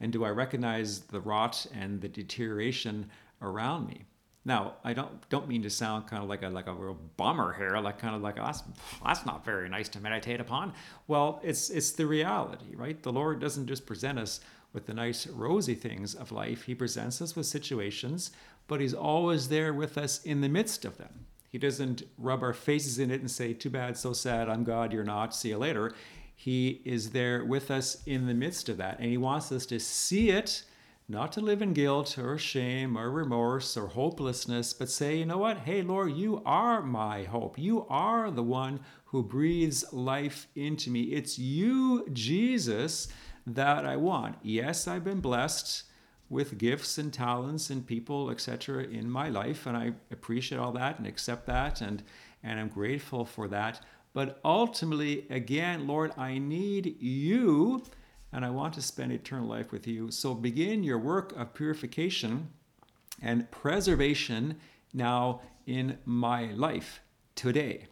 And 0.00 0.12
do 0.12 0.24
I 0.24 0.30
recognize 0.30 1.00
the 1.00 1.20
rot 1.20 1.64
and 1.72 2.00
the 2.00 2.08
deterioration 2.08 3.08
around 3.40 3.86
me? 3.86 4.04
Now, 4.46 4.74
I 4.84 4.92
don't 4.92 5.28
don't 5.28 5.48
mean 5.48 5.62
to 5.64 5.70
sound 5.70 6.06
kind 6.06 6.22
of 6.22 6.28
like 6.28 6.44
a 6.44 6.48
like 6.48 6.68
a 6.68 6.72
real 6.72 6.96
bummer 7.16 7.52
here, 7.52 7.76
like 7.78 7.98
kind 7.98 8.14
of 8.14 8.22
like 8.22 8.36
that's 8.36 8.62
that's 9.04 9.26
not 9.26 9.44
very 9.44 9.68
nice 9.68 9.88
to 9.90 10.00
meditate 10.00 10.40
upon. 10.40 10.72
Well, 11.08 11.40
it's 11.42 11.68
it's 11.68 11.90
the 11.90 12.06
reality, 12.06 12.76
right? 12.76 13.02
The 13.02 13.12
Lord 13.12 13.40
doesn't 13.40 13.66
just 13.66 13.86
present 13.86 14.20
us 14.20 14.38
with 14.72 14.86
the 14.86 14.94
nice 14.94 15.26
rosy 15.26 15.74
things 15.74 16.14
of 16.14 16.30
life. 16.30 16.62
He 16.62 16.76
presents 16.76 17.20
us 17.20 17.34
with 17.34 17.46
situations, 17.46 18.30
but 18.68 18.80
he's 18.80 18.94
always 18.94 19.48
there 19.48 19.74
with 19.74 19.98
us 19.98 20.22
in 20.22 20.42
the 20.42 20.48
midst 20.48 20.84
of 20.84 20.96
them. 20.96 21.26
He 21.50 21.58
doesn't 21.58 22.04
rub 22.16 22.44
our 22.44 22.52
faces 22.52 23.00
in 23.00 23.10
it 23.10 23.20
and 23.20 23.30
say, 23.30 23.52
"Too 23.52 23.70
bad, 23.70 23.96
so 23.96 24.12
sad. 24.12 24.48
I'm 24.48 24.62
God, 24.62 24.92
you're 24.92 25.02
not. 25.02 25.34
See 25.34 25.48
you 25.48 25.58
later." 25.58 25.92
He 26.36 26.82
is 26.84 27.10
there 27.10 27.44
with 27.44 27.68
us 27.68 28.00
in 28.06 28.28
the 28.28 28.34
midst 28.34 28.68
of 28.68 28.76
that, 28.76 29.00
and 29.00 29.10
he 29.10 29.18
wants 29.18 29.50
us 29.50 29.66
to 29.66 29.80
see 29.80 30.30
it 30.30 30.62
not 31.08 31.30
to 31.32 31.40
live 31.40 31.62
in 31.62 31.72
guilt 31.72 32.18
or 32.18 32.36
shame 32.36 32.98
or 32.98 33.10
remorse 33.10 33.76
or 33.76 33.86
hopelessness, 33.86 34.72
but 34.72 34.90
say, 34.90 35.18
you 35.18 35.26
know 35.26 35.38
what? 35.38 35.58
Hey, 35.58 35.82
Lord, 35.82 36.12
you 36.12 36.42
are 36.44 36.82
my 36.82 37.22
hope. 37.22 37.58
You 37.58 37.86
are 37.88 38.30
the 38.30 38.42
one 38.42 38.80
who 39.06 39.22
breathes 39.22 39.84
life 39.92 40.48
into 40.56 40.90
me. 40.90 41.02
It's 41.02 41.38
you, 41.38 42.08
Jesus, 42.12 43.06
that 43.46 43.86
I 43.86 43.96
want. 43.96 44.36
Yes, 44.42 44.88
I've 44.88 45.04
been 45.04 45.20
blessed 45.20 45.84
with 46.28 46.58
gifts 46.58 46.98
and 46.98 47.12
talents 47.12 47.70
and 47.70 47.86
people, 47.86 48.30
etc., 48.30 48.82
in 48.82 49.08
my 49.08 49.28
life, 49.28 49.66
and 49.66 49.76
I 49.76 49.92
appreciate 50.10 50.58
all 50.58 50.72
that 50.72 50.98
and 50.98 51.06
accept 51.06 51.46
that, 51.46 51.80
and, 51.80 52.02
and 52.42 52.58
I'm 52.58 52.68
grateful 52.68 53.24
for 53.24 53.46
that. 53.46 53.80
But 54.12 54.40
ultimately, 54.44 55.26
again, 55.30 55.86
Lord, 55.86 56.12
I 56.16 56.38
need 56.38 56.96
you 57.00 57.84
and 58.32 58.44
I 58.44 58.50
want 58.50 58.74
to 58.74 58.82
spend 58.82 59.12
eternal 59.12 59.46
life 59.46 59.72
with 59.72 59.86
you. 59.86 60.10
So 60.10 60.34
begin 60.34 60.82
your 60.82 60.98
work 60.98 61.34
of 61.36 61.54
purification 61.54 62.50
and 63.22 63.50
preservation 63.50 64.56
now 64.92 65.40
in 65.66 65.98
my 66.04 66.52
life 66.52 67.00
today. 67.34 67.86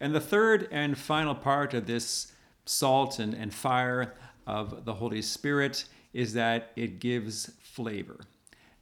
And 0.00 0.14
the 0.14 0.20
third 0.20 0.68
and 0.70 0.96
final 0.96 1.34
part 1.34 1.74
of 1.74 1.86
this 1.86 2.32
salt 2.64 3.18
and, 3.18 3.34
and 3.34 3.52
fire 3.52 4.14
of 4.46 4.84
the 4.84 4.94
Holy 4.94 5.22
Spirit 5.22 5.84
is 6.12 6.32
that 6.34 6.72
it 6.74 7.00
gives 7.00 7.52
flavor. 7.60 8.20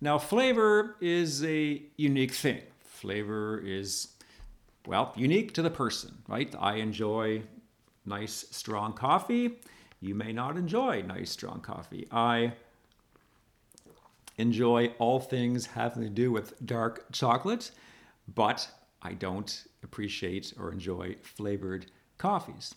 Now, 0.01 0.19
flavor 0.19 0.97
is 1.01 1.45
a 1.45 1.83
unique 1.97 2.33
thing. 2.33 2.63
Flavor 2.85 3.59
is 3.59 4.09
well, 4.89 5.13
unique 5.17 5.53
to 5.53 5.61
the 5.61 5.69
person, 5.69 6.17
right? 6.27 6.55
I 6.59 6.77
enjoy 6.77 7.43
nice, 8.07 8.47
strong 8.51 8.95
coffee. 8.95 9.59
You 10.01 10.15
may 10.15 10.33
not 10.33 10.57
enjoy 10.57 11.03
nice, 11.03 11.31
strong 11.31 11.61
coffee. 11.61 12.09
I 12.11 12.55
enjoy 14.39 14.95
all 14.99 15.21
things 15.21 15.67
having 15.67 16.05
to 16.05 16.09
do 16.09 16.33
with 16.33 16.65
dark 16.65 17.13
chocolate, 17.13 17.71
but 18.35 18.67
I 19.03 19.13
don't 19.13 19.63
appreciate 19.83 20.55
or 20.59 20.73
enjoy 20.73 21.17
flavored 21.21 21.91
coffees. 22.17 22.75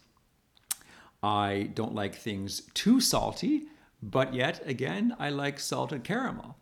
I 1.24 1.70
don't 1.76 1.96
like 1.96 2.16
things 2.16 2.64
too 2.74 3.00
salty, 3.00 3.68
but 4.04 4.34
yet 4.34 4.62
again, 4.68 5.16
I 5.18 5.30
like 5.30 5.62
salted 5.62 6.04
caramel. 6.04 6.58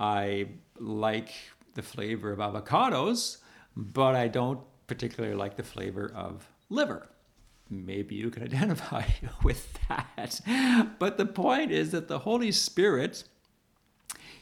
I 0.00 0.48
like 0.80 1.30
the 1.74 1.82
flavor 1.82 2.32
of 2.32 2.40
avocados, 2.40 3.36
but 3.76 4.16
I 4.16 4.26
don't 4.26 4.60
particularly 4.90 5.36
like 5.36 5.56
the 5.56 5.62
flavor 5.62 6.10
of 6.16 6.50
liver. 6.68 7.06
Maybe 7.70 8.16
you 8.16 8.28
can 8.28 8.42
identify 8.50 9.04
with 9.44 9.78
that. 9.88 10.40
But 10.98 11.16
the 11.16 11.26
point 11.26 11.70
is 11.70 11.92
that 11.92 12.08
the 12.08 12.18
Holy 12.18 12.50
Spirit, 12.50 13.22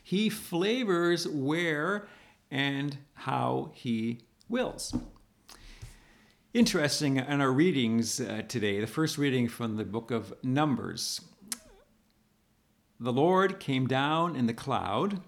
He 0.02 0.30
flavors 0.30 1.28
where 1.28 2.08
and 2.50 2.96
how 3.12 3.72
He 3.74 4.20
wills. 4.48 4.96
Interesting 6.54 7.18
in 7.18 7.42
our 7.42 7.52
readings 7.52 8.18
uh, 8.18 8.40
today, 8.48 8.80
the 8.80 8.86
first 8.86 9.18
reading 9.18 9.48
from 9.48 9.76
the 9.76 9.84
book 9.84 10.10
of 10.10 10.32
Numbers. 10.42 11.20
The 12.98 13.12
Lord 13.12 13.60
came 13.60 13.86
down 13.86 14.34
in 14.34 14.46
the 14.46 14.54
cloud. 14.54 15.20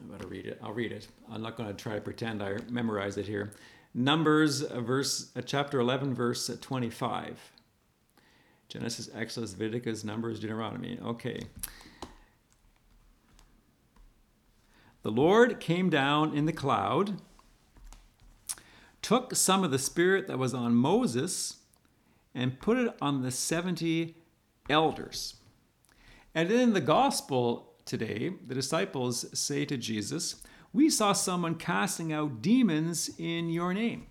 I'm 0.00 0.08
going 0.08 0.20
to 0.20 0.26
read 0.26 0.46
it. 0.46 0.58
I'll 0.62 0.72
read 0.72 0.90
it. 0.90 1.06
I'm 1.30 1.42
not 1.42 1.58
going 1.58 1.68
to 1.68 1.74
try 1.74 1.96
to 1.96 2.00
pretend 2.00 2.42
I 2.42 2.56
memorize 2.70 3.18
it 3.18 3.26
here. 3.26 3.52
Numbers, 3.94 4.62
uh, 4.62 4.80
verse, 4.80 5.30
uh, 5.36 5.40
chapter 5.40 5.78
11, 5.78 6.14
verse 6.14 6.50
25. 6.60 7.52
Genesis, 8.68 9.08
Exodus, 9.14 9.52
Leviticus, 9.52 10.02
Numbers, 10.02 10.40
Deuteronomy. 10.40 10.98
Okay. 11.04 11.44
The 15.02 15.10
Lord 15.10 15.60
came 15.60 15.90
down 15.90 16.36
in 16.36 16.46
the 16.46 16.52
cloud, 16.52 17.20
took 19.00 19.36
some 19.36 19.62
of 19.62 19.70
the 19.70 19.78
spirit 19.78 20.26
that 20.26 20.38
was 20.38 20.54
on 20.54 20.74
Moses, 20.74 21.58
and 22.34 22.58
put 22.58 22.78
it 22.78 22.96
on 23.00 23.22
the 23.22 23.30
70 23.30 24.16
elders. 24.68 25.36
And 26.34 26.50
in 26.50 26.72
the 26.72 26.80
gospel 26.80 27.74
today, 27.84 28.32
the 28.44 28.54
disciples 28.54 29.26
say 29.38 29.64
to 29.66 29.76
Jesus, 29.76 30.42
we 30.74 30.90
saw 30.90 31.12
someone 31.12 31.54
casting 31.54 32.12
out 32.12 32.42
demons 32.42 33.08
in 33.16 33.48
your 33.48 33.72
name. 33.72 34.06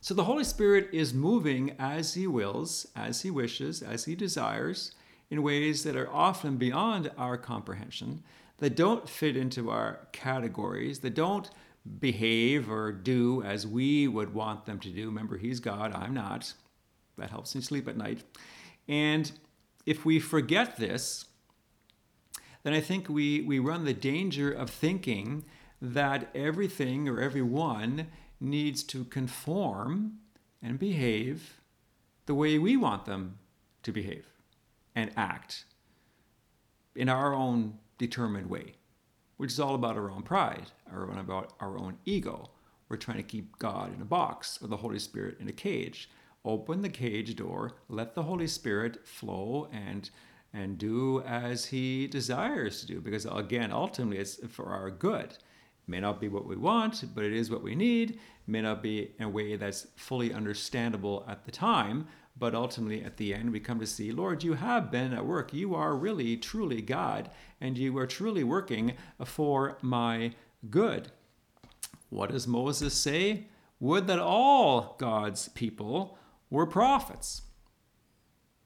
So 0.00 0.14
the 0.14 0.24
Holy 0.24 0.44
Spirit 0.44 0.88
is 0.92 1.12
moving 1.12 1.74
as 1.78 2.14
He 2.14 2.26
wills, 2.26 2.86
as 2.96 3.20
He 3.22 3.30
wishes, 3.30 3.82
as 3.82 4.04
He 4.06 4.14
desires, 4.14 4.92
in 5.28 5.42
ways 5.42 5.82
that 5.82 5.96
are 5.96 6.10
often 6.10 6.56
beyond 6.56 7.10
our 7.18 7.36
comprehension, 7.36 8.22
that 8.58 8.76
don't 8.76 9.08
fit 9.08 9.36
into 9.36 9.70
our 9.70 10.06
categories, 10.12 11.00
that 11.00 11.14
don't 11.14 11.50
behave 11.98 12.70
or 12.70 12.92
do 12.92 13.42
as 13.42 13.66
we 13.66 14.06
would 14.06 14.32
want 14.32 14.66
them 14.66 14.78
to 14.78 14.88
do. 14.88 15.06
Remember, 15.06 15.36
He's 15.36 15.58
God, 15.58 15.92
I'm 15.94 16.14
not. 16.14 16.54
That 17.18 17.30
helps 17.30 17.54
me 17.54 17.60
sleep 17.60 17.88
at 17.88 17.96
night. 17.96 18.22
And 18.88 19.30
if 19.84 20.04
we 20.04 20.20
forget 20.20 20.76
this, 20.76 21.26
then 22.62 22.72
I 22.72 22.80
think 22.80 23.08
we, 23.08 23.42
we 23.42 23.58
run 23.58 23.84
the 23.84 23.94
danger 23.94 24.50
of 24.50 24.70
thinking 24.70 25.44
that 25.80 26.30
everything 26.34 27.08
or 27.08 27.20
everyone 27.20 28.08
needs 28.38 28.82
to 28.84 29.04
conform 29.04 30.18
and 30.62 30.78
behave 30.78 31.60
the 32.26 32.34
way 32.34 32.58
we 32.58 32.76
want 32.76 33.06
them 33.06 33.38
to 33.82 33.92
behave 33.92 34.26
and 34.94 35.10
act 35.16 35.64
in 36.94 37.08
our 37.08 37.32
own 37.34 37.78
determined 37.98 38.48
way, 38.48 38.74
which 39.36 39.52
is 39.52 39.60
all 39.60 39.74
about 39.74 39.96
our 39.96 40.10
own 40.10 40.22
pride 40.22 40.70
or 40.92 41.10
about 41.18 41.54
our 41.60 41.78
own 41.78 41.98
ego. 42.04 42.50
We're 42.88 42.96
trying 42.96 43.18
to 43.18 43.22
keep 43.22 43.58
God 43.58 43.94
in 43.94 44.02
a 44.02 44.06
box 44.06 44.58
or 44.60 44.68
the 44.68 44.78
Holy 44.78 44.98
Spirit 44.98 45.38
in 45.40 45.48
a 45.48 45.52
cage. 45.52 46.10
Open 46.44 46.82
the 46.82 46.88
cage 46.88 47.36
door, 47.36 47.72
let 47.88 48.14
the 48.14 48.24
Holy 48.24 48.46
Spirit 48.46 49.06
flow 49.06 49.68
and 49.72 50.10
and 50.52 50.78
do 50.78 51.22
as 51.22 51.66
he 51.66 52.06
desires 52.06 52.80
to 52.80 52.86
do 52.86 53.00
because 53.00 53.26
again 53.26 53.70
ultimately 53.72 54.18
it's 54.18 54.38
for 54.48 54.66
our 54.66 54.90
good 54.90 55.30
it 55.30 55.38
may 55.86 56.00
not 56.00 56.20
be 56.20 56.28
what 56.28 56.46
we 56.46 56.56
want 56.56 57.04
but 57.14 57.24
it 57.24 57.32
is 57.32 57.50
what 57.50 57.62
we 57.62 57.74
need 57.74 58.10
it 58.12 58.18
may 58.46 58.60
not 58.60 58.82
be 58.82 59.12
in 59.18 59.24
a 59.24 59.28
way 59.28 59.56
that's 59.56 59.86
fully 59.96 60.32
understandable 60.32 61.24
at 61.28 61.44
the 61.44 61.52
time 61.52 62.06
but 62.40 62.54
ultimately, 62.54 63.04
at 63.04 63.18
the 63.18 63.34
end, 63.34 63.52
we 63.52 63.60
come 63.60 63.80
to 63.80 63.86
see, 63.86 64.12
Lord, 64.12 64.42
you 64.42 64.54
have 64.54 64.90
been 64.90 65.12
at 65.12 65.26
work. 65.26 65.52
You 65.52 65.74
are 65.74 65.94
really, 65.94 66.38
truly 66.38 66.80
God, 66.80 67.28
and 67.60 67.76
you 67.76 67.98
are 67.98 68.06
truly 68.06 68.44
working 68.44 68.94
for 69.22 69.76
my 69.82 70.32
good. 70.70 71.12
What 72.08 72.30
does 72.30 72.46
Moses 72.46 72.94
say? 72.94 73.48
Would 73.78 74.06
that 74.06 74.18
all 74.18 74.96
God's 74.98 75.50
people 75.50 76.18
were 76.50 76.66
prophets. 76.66 77.42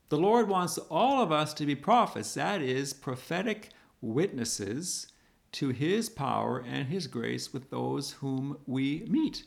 The 0.08 0.18
Lord 0.18 0.48
wants 0.48 0.78
all 0.90 1.22
of 1.22 1.32
us 1.32 1.54
to 1.54 1.66
be 1.66 1.74
prophets, 1.74 2.34
that 2.34 2.62
is, 2.62 2.92
prophetic 2.92 3.70
witnesses 4.00 5.08
to 5.52 5.70
his 5.70 6.08
power 6.08 6.58
and 6.66 6.88
his 6.88 7.06
grace 7.06 7.52
with 7.52 7.70
those 7.70 8.12
whom 8.12 8.58
we 8.66 9.06
meet 9.08 9.44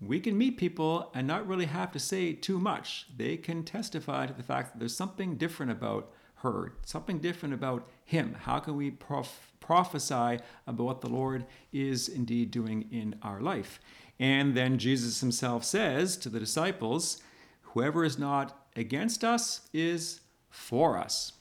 we 0.00 0.18
can 0.18 0.38
meet 0.38 0.56
people 0.56 1.10
and 1.14 1.26
not 1.26 1.46
really 1.46 1.66
have 1.66 1.92
to 1.92 1.98
say 1.98 2.32
too 2.32 2.58
much. 2.58 3.06
They 3.14 3.36
can 3.36 3.64
testify 3.64 4.26
to 4.26 4.32
the 4.32 4.42
fact 4.42 4.72
that 4.72 4.78
there's 4.78 4.96
something 4.96 5.36
different 5.36 5.72
about 5.72 6.10
her, 6.36 6.72
something 6.86 7.18
different 7.18 7.54
about 7.54 7.86
him. 8.04 8.34
How 8.40 8.60
can 8.60 8.76
we 8.76 8.90
prof- 8.90 9.52
prophesy 9.60 10.38
about 10.66 10.86
what 10.86 11.00
the 11.02 11.10
Lord 11.10 11.44
is 11.72 12.08
indeed 12.08 12.50
doing 12.50 12.88
in 12.90 13.16
our 13.22 13.40
life? 13.40 13.78
And 14.18 14.56
then 14.56 14.78
Jesus 14.78 15.20
himself 15.20 15.64
says 15.64 16.16
to 16.18 16.30
the 16.30 16.40
disciples, 16.40 17.22
Whoever 17.62 18.04
is 18.04 18.18
not 18.18 18.59
against 18.76 19.24
us 19.24 19.68
is 19.72 20.20
for 20.48 20.98
us. 20.98 21.32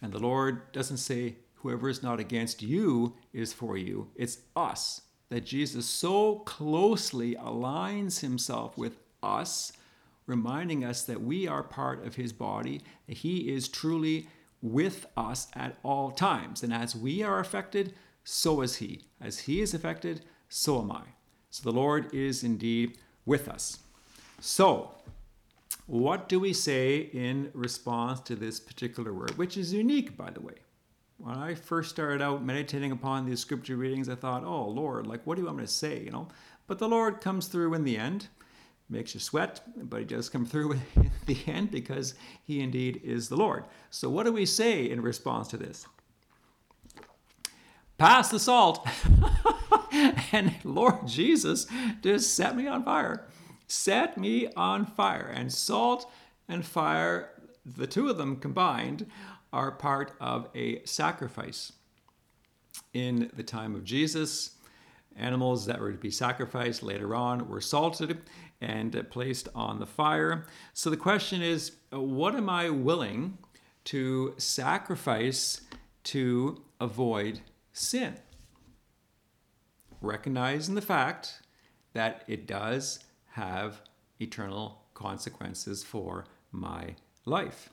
And 0.00 0.12
the 0.12 0.18
Lord 0.18 0.72
doesn't 0.72 0.98
say, 0.98 1.36
Whoever 1.62 1.88
is 1.88 2.04
not 2.04 2.20
against 2.20 2.62
you 2.62 3.16
is 3.32 3.52
for 3.52 3.76
you. 3.76 4.10
It's 4.14 4.38
us 4.54 5.02
that 5.28 5.44
Jesus 5.44 5.86
so 5.86 6.36
closely 6.40 7.34
aligns 7.34 8.20
himself 8.20 8.78
with 8.78 8.96
us, 9.22 9.72
reminding 10.26 10.84
us 10.84 11.02
that 11.02 11.20
we 11.20 11.48
are 11.48 11.62
part 11.62 12.06
of 12.06 12.14
his 12.14 12.32
body, 12.32 12.80
that 13.08 13.18
he 13.18 13.52
is 13.52 13.68
truly 13.68 14.28
with 14.62 15.06
us 15.16 15.48
at 15.54 15.76
all 15.82 16.10
times. 16.10 16.62
And 16.62 16.72
as 16.72 16.94
we 16.94 17.22
are 17.22 17.40
affected, 17.40 17.94
so 18.24 18.60
is 18.60 18.76
he. 18.76 19.02
As 19.20 19.40
he 19.40 19.60
is 19.60 19.74
affected, 19.74 20.24
so 20.48 20.80
am 20.80 20.92
I. 20.92 21.02
So 21.50 21.68
the 21.68 21.76
Lord 21.76 22.12
is 22.14 22.44
indeed 22.44 22.98
with 23.26 23.48
us. 23.48 23.78
So, 24.40 24.94
what 25.88 26.28
do 26.28 26.38
we 26.38 26.52
say 26.52 26.98
in 26.98 27.50
response 27.52 28.20
to 28.20 28.36
this 28.36 28.60
particular 28.60 29.12
word, 29.12 29.36
which 29.36 29.56
is 29.56 29.72
unique, 29.72 30.16
by 30.16 30.30
the 30.30 30.40
way? 30.40 30.54
when 31.18 31.34
I 31.34 31.54
first 31.54 31.90
started 31.90 32.22
out 32.22 32.44
meditating 32.44 32.92
upon 32.92 33.26
these 33.26 33.40
scripture 33.40 33.76
readings, 33.76 34.08
I 34.08 34.14
thought, 34.14 34.44
oh, 34.44 34.68
Lord, 34.68 35.06
like, 35.06 35.26
what 35.26 35.34
do 35.34 35.42
you 35.42 35.46
want 35.46 35.58
me 35.58 35.64
to 35.64 35.70
say, 35.70 36.00
you 36.00 36.10
know? 36.10 36.28
But 36.68 36.78
the 36.78 36.88
Lord 36.88 37.20
comes 37.20 37.48
through 37.48 37.74
in 37.74 37.82
the 37.82 37.98
end, 37.98 38.28
makes 38.88 39.14
you 39.14 39.20
sweat, 39.20 39.60
but 39.76 39.98
he 39.98 40.06
does 40.06 40.28
come 40.28 40.46
through 40.46 40.72
in 40.96 41.10
the 41.26 41.38
end 41.46 41.72
because 41.72 42.14
he 42.44 42.60
indeed 42.60 43.00
is 43.02 43.28
the 43.28 43.36
Lord. 43.36 43.64
So, 43.90 44.08
what 44.08 44.26
do 44.26 44.32
we 44.32 44.46
say 44.46 44.88
in 44.88 45.02
response 45.02 45.48
to 45.48 45.56
this? 45.56 45.86
Pass 47.98 48.28
the 48.28 48.38
salt. 48.38 48.86
and 50.32 50.54
Lord 50.62 51.08
Jesus 51.08 51.66
just 52.00 52.34
set 52.34 52.54
me 52.54 52.68
on 52.68 52.84
fire. 52.84 53.26
Set 53.68 54.18
me 54.18 54.48
on 54.56 54.86
fire. 54.86 55.30
And 55.32 55.52
salt 55.52 56.10
and 56.48 56.64
fire, 56.64 57.30
the 57.64 57.86
two 57.86 58.08
of 58.08 58.16
them 58.16 58.36
combined, 58.36 59.06
are 59.52 59.70
part 59.70 60.12
of 60.20 60.48
a 60.54 60.84
sacrifice. 60.84 61.72
In 62.92 63.30
the 63.34 63.42
time 63.42 63.74
of 63.74 63.84
Jesus, 63.84 64.56
animals 65.16 65.66
that 65.66 65.80
were 65.80 65.92
to 65.92 65.98
be 65.98 66.10
sacrificed 66.10 66.82
later 66.82 67.14
on 67.14 67.48
were 67.48 67.60
salted 67.60 68.22
and 68.60 69.06
placed 69.10 69.48
on 69.54 69.78
the 69.78 69.86
fire. 69.86 70.46
So 70.72 70.90
the 70.90 70.96
question 70.96 71.42
is 71.42 71.72
what 71.90 72.34
am 72.34 72.48
I 72.48 72.70
willing 72.70 73.38
to 73.84 74.34
sacrifice 74.38 75.60
to 76.04 76.62
avoid 76.80 77.40
sin? 77.72 78.16
Recognizing 80.00 80.74
the 80.74 80.82
fact 80.82 81.42
that 81.92 82.24
it 82.28 82.46
does 82.46 83.00
have 83.28 83.82
eternal 84.20 84.82
consequences 84.94 85.84
for 85.84 86.24
my 86.50 86.94
life 87.24 87.70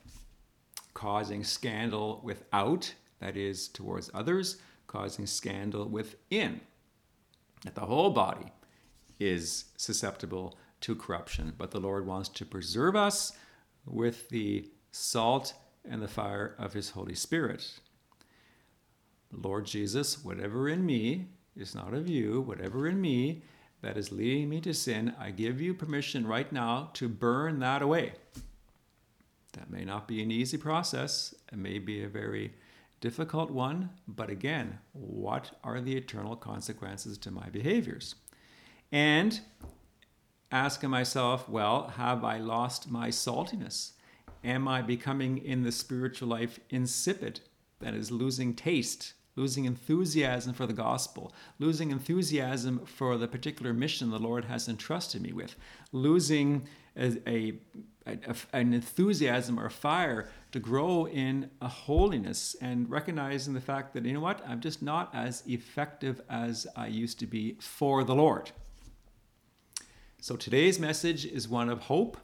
causing 0.95 1.43
scandal 1.43 2.21
without, 2.23 2.95
that 3.19 3.37
is, 3.37 3.67
towards 3.67 4.09
others, 4.15 4.57
causing 4.87 5.27
scandal 5.27 5.87
within. 5.87 6.61
That 7.63 7.75
the 7.75 7.81
whole 7.81 8.09
body 8.09 8.51
is 9.19 9.65
susceptible 9.77 10.57
to 10.81 10.95
corruption, 10.95 11.53
but 11.57 11.69
the 11.71 11.79
Lord 11.79 12.07
wants 12.07 12.29
to 12.29 12.45
preserve 12.45 12.95
us 12.95 13.33
with 13.85 14.29
the 14.29 14.69
salt 14.91 15.53
and 15.87 16.01
the 16.01 16.07
fire 16.07 16.55
of 16.57 16.73
His 16.73 16.91
Holy 16.91 17.15
Spirit. 17.15 17.79
Lord 19.31 19.65
Jesus, 19.65 20.23
whatever 20.23 20.69
in 20.69 20.85
me 20.85 21.27
is 21.55 21.75
not 21.75 21.93
of 21.93 22.09
you, 22.09 22.41
whatever 22.41 22.87
in 22.87 23.01
me 23.01 23.43
that 23.86 23.98
is 23.98 24.12
leading 24.12 24.50
me 24.50 24.60
to 24.60 24.74
sin, 24.74 25.13
I 25.19 25.30
give 25.30 25.62
you 25.62 25.76
permission 25.76 26.26
right 26.26 26.52
now 26.52 26.89
to 26.93 27.08
burn 27.08 27.60
that 27.60 27.84
away. 27.84 28.13
That 29.54 29.69
may 29.69 29.86
not 29.86 30.08
be 30.08 30.24
an 30.24 30.32
easy 30.32 30.58
process. 30.58 31.36
It 31.52 31.60
may 31.60 31.78
be 31.78 32.04
a 32.04 32.10
very 32.10 32.56
difficult 33.00 33.52
one. 33.52 33.91
But 34.08 34.32
again, 34.32 34.80
what 34.93 35.52
are 35.63 35.80
the 35.82 35.95
eternal 35.95 36.36
consequences 36.36 37.19
to 37.19 37.30
my 37.30 37.50
behaviors? 37.50 38.15
And 38.91 39.39
asking 40.52 40.89
myself, 40.89 41.48
well, 41.48 41.89
have 41.89 42.24
I 42.24 42.39
lost 42.39 42.89
my 42.89 43.10
saltiness? 43.10 43.91
Am 44.43 44.67
I 44.67 44.82
becoming 44.82 45.38
in 45.38 45.62
the 45.62 45.71
spiritual 45.71 46.28
life 46.28 46.60
insipid? 46.71 47.41
That 47.82 47.93
is, 47.93 48.10
losing 48.10 48.56
taste, 48.56 49.13
losing 49.36 49.65
enthusiasm 49.65 50.54
for 50.54 50.65
the 50.65 50.74
gospel, 50.74 51.34
losing 51.60 51.91
enthusiasm 51.91 52.86
for 52.86 53.17
the 53.17 53.28
particular 53.28 53.74
mission 53.74 54.10
the 54.10 54.19
Lord 54.19 54.45
has 54.45 54.67
entrusted 54.67 55.21
me 55.21 55.34
with, 55.34 55.56
losing 55.91 56.67
a, 56.98 57.17
a, 57.28 57.54
a, 58.08 58.36
an 58.54 58.74
enthusiasm 58.74 59.60
or 59.60 59.69
fire 59.69 60.30
to 60.52 60.60
grow 60.60 61.06
in 61.08 61.50
a 61.62 61.67
holiness 61.67 62.56
and 62.62 62.89
recognizing 62.89 63.54
the 63.54 63.62
fact 63.62 63.93
that, 63.93 64.06
you 64.06 64.13
know 64.13 64.21
what, 64.21 64.41
I'm 64.48 64.62
just 64.62 64.82
not 64.82 65.13
as 65.13 65.43
effective 65.45 66.21
as 66.30 66.65
I 66.76 66.88
used 66.88 67.19
to 67.19 67.28
be 67.28 67.58
for 67.60 68.04
the 68.04 68.15
Lord. 68.15 68.52
So 70.21 70.36
today's 70.36 70.80
message 70.80 71.26
is 71.26 71.50
one 71.50 71.69
of 71.69 71.82
hope, 71.82 72.17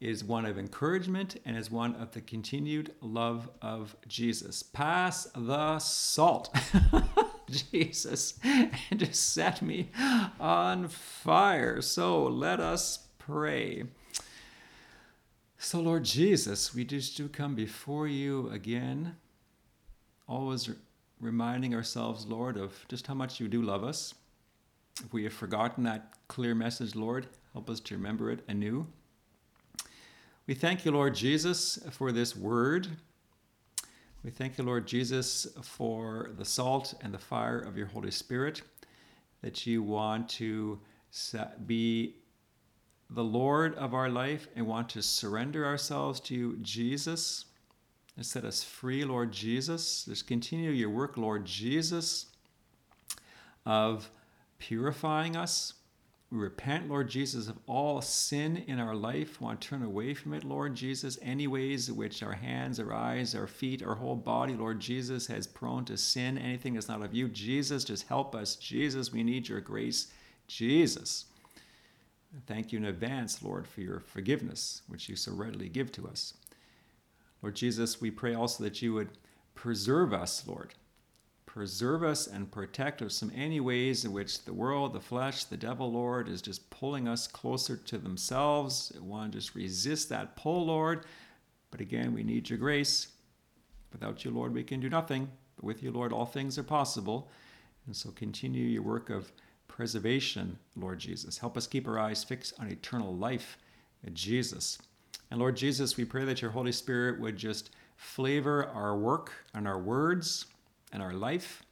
is 0.00 0.24
one 0.24 0.46
of 0.46 0.58
encouragement, 0.58 1.36
and 1.44 1.56
is 1.56 1.70
one 1.70 1.94
of 1.96 2.12
the 2.12 2.20
continued 2.20 2.94
love 3.02 3.50
of 3.60 3.94
Jesus. 4.08 4.62
Pass 4.62 5.24
the 5.36 5.78
salt. 5.78 6.54
Jesus, 7.50 8.38
and 8.44 9.00
just 9.00 9.32
set 9.32 9.60
me 9.60 9.90
on 10.38 10.88
fire. 10.88 11.82
So 11.82 12.24
let 12.24 12.60
us 12.60 13.08
pray. 13.18 13.84
So, 15.58 15.80
Lord 15.80 16.04
Jesus, 16.04 16.74
we 16.74 16.84
just 16.84 17.16
do 17.16 17.28
come 17.28 17.54
before 17.54 18.08
you 18.08 18.48
again, 18.50 19.16
always 20.26 20.70
reminding 21.20 21.74
ourselves, 21.74 22.26
Lord, 22.26 22.56
of 22.56 22.86
just 22.88 23.06
how 23.06 23.14
much 23.14 23.40
you 23.40 23.48
do 23.48 23.60
love 23.60 23.84
us. 23.84 24.14
If 25.04 25.12
we 25.12 25.24
have 25.24 25.32
forgotten 25.32 25.84
that 25.84 26.14
clear 26.28 26.54
message, 26.54 26.94
Lord, 26.94 27.26
help 27.52 27.68
us 27.68 27.80
to 27.80 27.96
remember 27.96 28.30
it 28.30 28.40
anew. 28.48 28.86
We 30.50 30.56
thank 30.56 30.84
you, 30.84 30.90
Lord 30.90 31.14
Jesus, 31.14 31.78
for 31.92 32.10
this 32.10 32.34
word. 32.34 32.88
We 34.24 34.32
thank 34.32 34.58
you, 34.58 34.64
Lord 34.64 34.84
Jesus, 34.84 35.46
for 35.62 36.30
the 36.36 36.44
salt 36.44 36.92
and 37.02 37.14
the 37.14 37.18
fire 37.18 37.60
of 37.60 37.76
your 37.76 37.86
Holy 37.86 38.10
Spirit, 38.10 38.62
that 39.42 39.64
you 39.64 39.80
want 39.80 40.28
to 40.30 40.80
be 41.66 42.16
the 43.10 43.22
Lord 43.22 43.76
of 43.76 43.94
our 43.94 44.08
life 44.08 44.48
and 44.56 44.66
want 44.66 44.88
to 44.88 45.02
surrender 45.02 45.64
ourselves 45.64 46.18
to 46.18 46.34
you, 46.34 46.56
Jesus, 46.62 47.44
and 48.16 48.26
set 48.26 48.44
us 48.44 48.64
free, 48.64 49.04
Lord 49.04 49.30
Jesus. 49.30 50.04
Just 50.06 50.26
continue 50.26 50.72
your 50.72 50.90
work, 50.90 51.16
Lord 51.16 51.44
Jesus. 51.44 52.26
of 53.66 54.10
purifying 54.58 55.36
us. 55.36 55.74
We 56.30 56.38
repent, 56.38 56.88
Lord 56.88 57.08
Jesus, 57.08 57.48
of 57.48 57.58
all 57.66 58.00
sin 58.00 58.58
in 58.68 58.78
our 58.78 58.94
life. 58.94 59.40
We 59.40 59.46
want 59.46 59.60
to 59.60 59.68
turn 59.68 59.82
away 59.82 60.14
from 60.14 60.32
it, 60.32 60.44
Lord 60.44 60.76
Jesus. 60.76 61.18
Any 61.22 61.48
ways 61.48 61.88
in 61.88 61.96
which 61.96 62.22
our 62.22 62.34
hands, 62.34 62.78
our 62.78 62.92
eyes, 62.92 63.34
our 63.34 63.48
feet, 63.48 63.82
our 63.82 63.96
whole 63.96 64.14
body, 64.14 64.54
Lord 64.54 64.78
Jesus, 64.78 65.26
has 65.26 65.48
prone 65.48 65.84
to 65.86 65.96
sin, 65.96 66.38
anything 66.38 66.74
that's 66.74 66.88
not 66.88 67.02
of 67.02 67.14
you, 67.14 67.28
Jesus, 67.28 67.82
just 67.82 68.06
help 68.06 68.36
us. 68.36 68.54
Jesus, 68.54 69.12
we 69.12 69.24
need 69.24 69.48
your 69.48 69.60
grace. 69.60 70.12
Jesus. 70.46 71.24
Thank 72.46 72.70
you 72.70 72.78
in 72.78 72.84
advance, 72.84 73.42
Lord, 73.42 73.66
for 73.66 73.80
your 73.80 73.98
forgiveness, 73.98 74.82
which 74.86 75.08
you 75.08 75.16
so 75.16 75.32
readily 75.32 75.68
give 75.68 75.90
to 75.92 76.06
us. 76.06 76.34
Lord 77.42 77.56
Jesus, 77.56 78.00
we 78.00 78.12
pray 78.12 78.34
also 78.34 78.62
that 78.62 78.80
you 78.80 78.94
would 78.94 79.10
preserve 79.56 80.12
us, 80.12 80.46
Lord. 80.46 80.74
Preserve 81.52 82.04
us 82.04 82.28
and 82.28 82.48
protect 82.48 83.02
us 83.02 83.18
from 83.18 83.32
any 83.34 83.58
ways 83.58 84.04
in 84.04 84.12
which 84.12 84.44
the 84.44 84.52
world, 84.52 84.92
the 84.92 85.00
flesh, 85.00 85.42
the 85.42 85.56
devil, 85.56 85.90
Lord, 85.90 86.28
is 86.28 86.40
just 86.40 86.70
pulling 86.70 87.08
us 87.08 87.26
closer 87.26 87.76
to 87.76 87.98
themselves. 87.98 88.92
We 88.94 89.00
want 89.00 89.32
to 89.32 89.38
just 89.38 89.56
resist 89.56 90.10
that 90.10 90.36
pull, 90.36 90.66
Lord. 90.66 91.06
But 91.72 91.80
again, 91.80 92.14
we 92.14 92.22
need 92.22 92.48
your 92.48 92.60
grace. 92.60 93.08
Without 93.92 94.24
you, 94.24 94.30
Lord, 94.30 94.54
we 94.54 94.62
can 94.62 94.78
do 94.78 94.88
nothing. 94.88 95.28
But 95.56 95.64
with 95.64 95.82
you, 95.82 95.90
Lord, 95.90 96.12
all 96.12 96.24
things 96.24 96.56
are 96.56 96.62
possible. 96.62 97.32
And 97.86 97.96
so 97.96 98.12
continue 98.12 98.66
your 98.66 98.82
work 98.82 99.10
of 99.10 99.32
preservation, 99.66 100.56
Lord 100.76 101.00
Jesus. 101.00 101.36
Help 101.36 101.56
us 101.56 101.66
keep 101.66 101.88
our 101.88 101.98
eyes 101.98 102.22
fixed 102.22 102.54
on 102.60 102.68
eternal 102.68 103.16
life 103.16 103.58
in 104.06 104.14
Jesus. 104.14 104.78
And 105.32 105.40
Lord 105.40 105.56
Jesus, 105.56 105.96
we 105.96 106.04
pray 106.04 106.24
that 106.26 106.42
your 106.42 106.52
Holy 106.52 106.70
Spirit 106.70 107.18
would 107.18 107.36
just 107.36 107.70
flavor 107.96 108.66
our 108.66 108.96
work 108.96 109.32
and 109.52 109.66
our 109.66 109.80
words 109.80 110.46
and 110.92 111.02
our 111.02 111.12
life. 111.12 111.62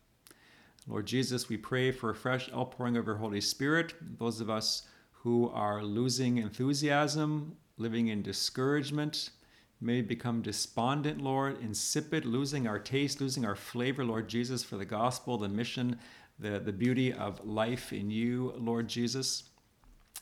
Lord 0.86 1.06
Jesus, 1.06 1.48
we 1.48 1.56
pray 1.56 1.92
for 1.92 2.10
a 2.10 2.14
fresh 2.14 2.50
outpouring 2.52 2.96
of 2.96 3.06
your 3.06 3.16
Holy 3.16 3.40
Spirit. 3.40 3.94
Those 4.18 4.40
of 4.40 4.48
us 4.48 4.84
who 5.12 5.50
are 5.50 5.82
losing 5.82 6.38
enthusiasm, 6.38 7.56
living 7.76 8.08
in 8.08 8.22
discouragement, 8.22 9.30
may 9.80 10.00
become 10.00 10.42
despondent, 10.42 11.20
Lord, 11.20 11.60
insipid, 11.60 12.24
losing 12.24 12.66
our 12.66 12.78
taste, 12.78 13.20
losing 13.20 13.44
our 13.44 13.54
flavor, 13.54 14.04
Lord 14.04 14.28
Jesus, 14.28 14.64
for 14.64 14.76
the 14.76 14.84
gospel, 14.84 15.38
the 15.38 15.48
mission, 15.48 15.98
the, 16.38 16.58
the 16.58 16.72
beauty 16.72 17.12
of 17.12 17.44
life 17.46 17.92
in 17.92 18.10
you, 18.10 18.54
Lord 18.56 18.88
Jesus. 18.88 19.44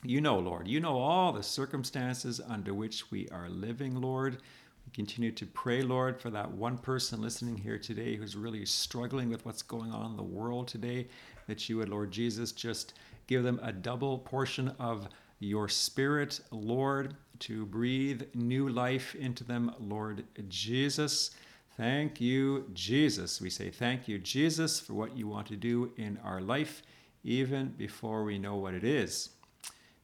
You 0.02 0.20
know, 0.20 0.38
Lord, 0.38 0.68
you 0.68 0.80
know 0.80 0.98
all 0.98 1.32
the 1.32 1.42
circumstances 1.42 2.40
under 2.46 2.74
which 2.74 3.10
we 3.10 3.28
are 3.28 3.48
living, 3.48 4.00
Lord. 4.00 4.38
We 4.86 4.92
continue 4.92 5.32
to 5.32 5.46
pray, 5.46 5.82
Lord, 5.82 6.20
for 6.20 6.30
that 6.30 6.50
one 6.50 6.78
person 6.78 7.20
listening 7.20 7.56
here 7.56 7.78
today 7.78 8.14
who's 8.14 8.36
really 8.36 8.64
struggling 8.64 9.28
with 9.28 9.44
what's 9.44 9.62
going 9.62 9.92
on 9.92 10.12
in 10.12 10.16
the 10.16 10.22
world 10.22 10.68
today, 10.68 11.08
that 11.48 11.68
you 11.68 11.78
would, 11.78 11.88
Lord 11.88 12.12
Jesus, 12.12 12.52
just 12.52 12.94
give 13.26 13.42
them 13.42 13.58
a 13.62 13.72
double 13.72 14.18
portion 14.18 14.72
of 14.78 15.08
your 15.40 15.68
spirit, 15.68 16.40
Lord, 16.50 17.16
to 17.40 17.66
breathe 17.66 18.22
new 18.34 18.68
life 18.68 19.14
into 19.16 19.44
them, 19.44 19.74
Lord 19.80 20.24
Jesus. 20.48 21.32
Thank 21.76 22.20
you, 22.20 22.70
Jesus. 22.72 23.40
We 23.40 23.50
say 23.50 23.70
thank 23.70 24.08
you, 24.08 24.18
Jesus, 24.18 24.80
for 24.80 24.94
what 24.94 25.16
you 25.16 25.26
want 25.26 25.48
to 25.48 25.56
do 25.56 25.92
in 25.96 26.18
our 26.24 26.40
life, 26.40 26.82
even 27.24 27.74
before 27.76 28.24
we 28.24 28.38
know 28.38 28.54
what 28.56 28.72
it 28.72 28.84
is. 28.84 29.30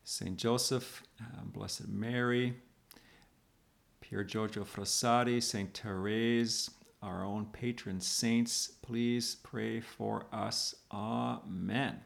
Saint 0.05 0.37
Joseph, 0.37 1.03
um, 1.21 1.51
Blessed 1.51 1.89
Mary, 1.89 2.55
Pier 4.13 4.25
Giorgio 4.25 4.63
Frassati, 4.63 5.43
Saint 5.43 5.73
Therese, 5.73 6.71
our 7.03 7.25
own 7.25 7.47
patron 7.47 7.99
saints, 7.99 8.71
please 8.83 9.37
pray 9.43 9.81
for 9.81 10.27
us. 10.31 10.75
Amen. 10.93 11.99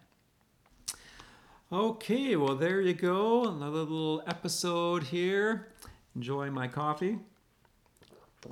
Okay, 1.72 2.36
well, 2.36 2.54
there 2.54 2.80
you 2.80 2.94
go. 2.94 3.46
Another 3.46 3.78
little 3.78 4.22
episode 4.28 5.02
here. 5.02 5.72
Enjoy 6.14 6.48
my 6.48 6.68
coffee. 6.68 7.18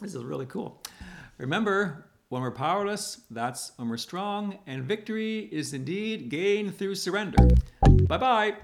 This 0.00 0.16
is 0.16 0.24
really 0.24 0.46
cool. 0.46 0.82
Remember, 1.38 2.06
when 2.30 2.42
we're 2.42 2.50
powerless, 2.50 3.20
that's 3.30 3.70
when 3.76 3.88
we're 3.88 3.98
strong, 3.98 4.58
and 4.66 4.82
victory 4.82 5.48
is 5.52 5.72
indeed 5.72 6.28
gained 6.28 6.76
through 6.76 6.96
surrender. 6.96 7.48
Bye 8.08 8.16
bye. 8.18 8.56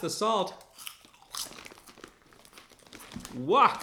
The 0.00 0.10
salt. 0.10 0.54
Wah! 3.34 3.76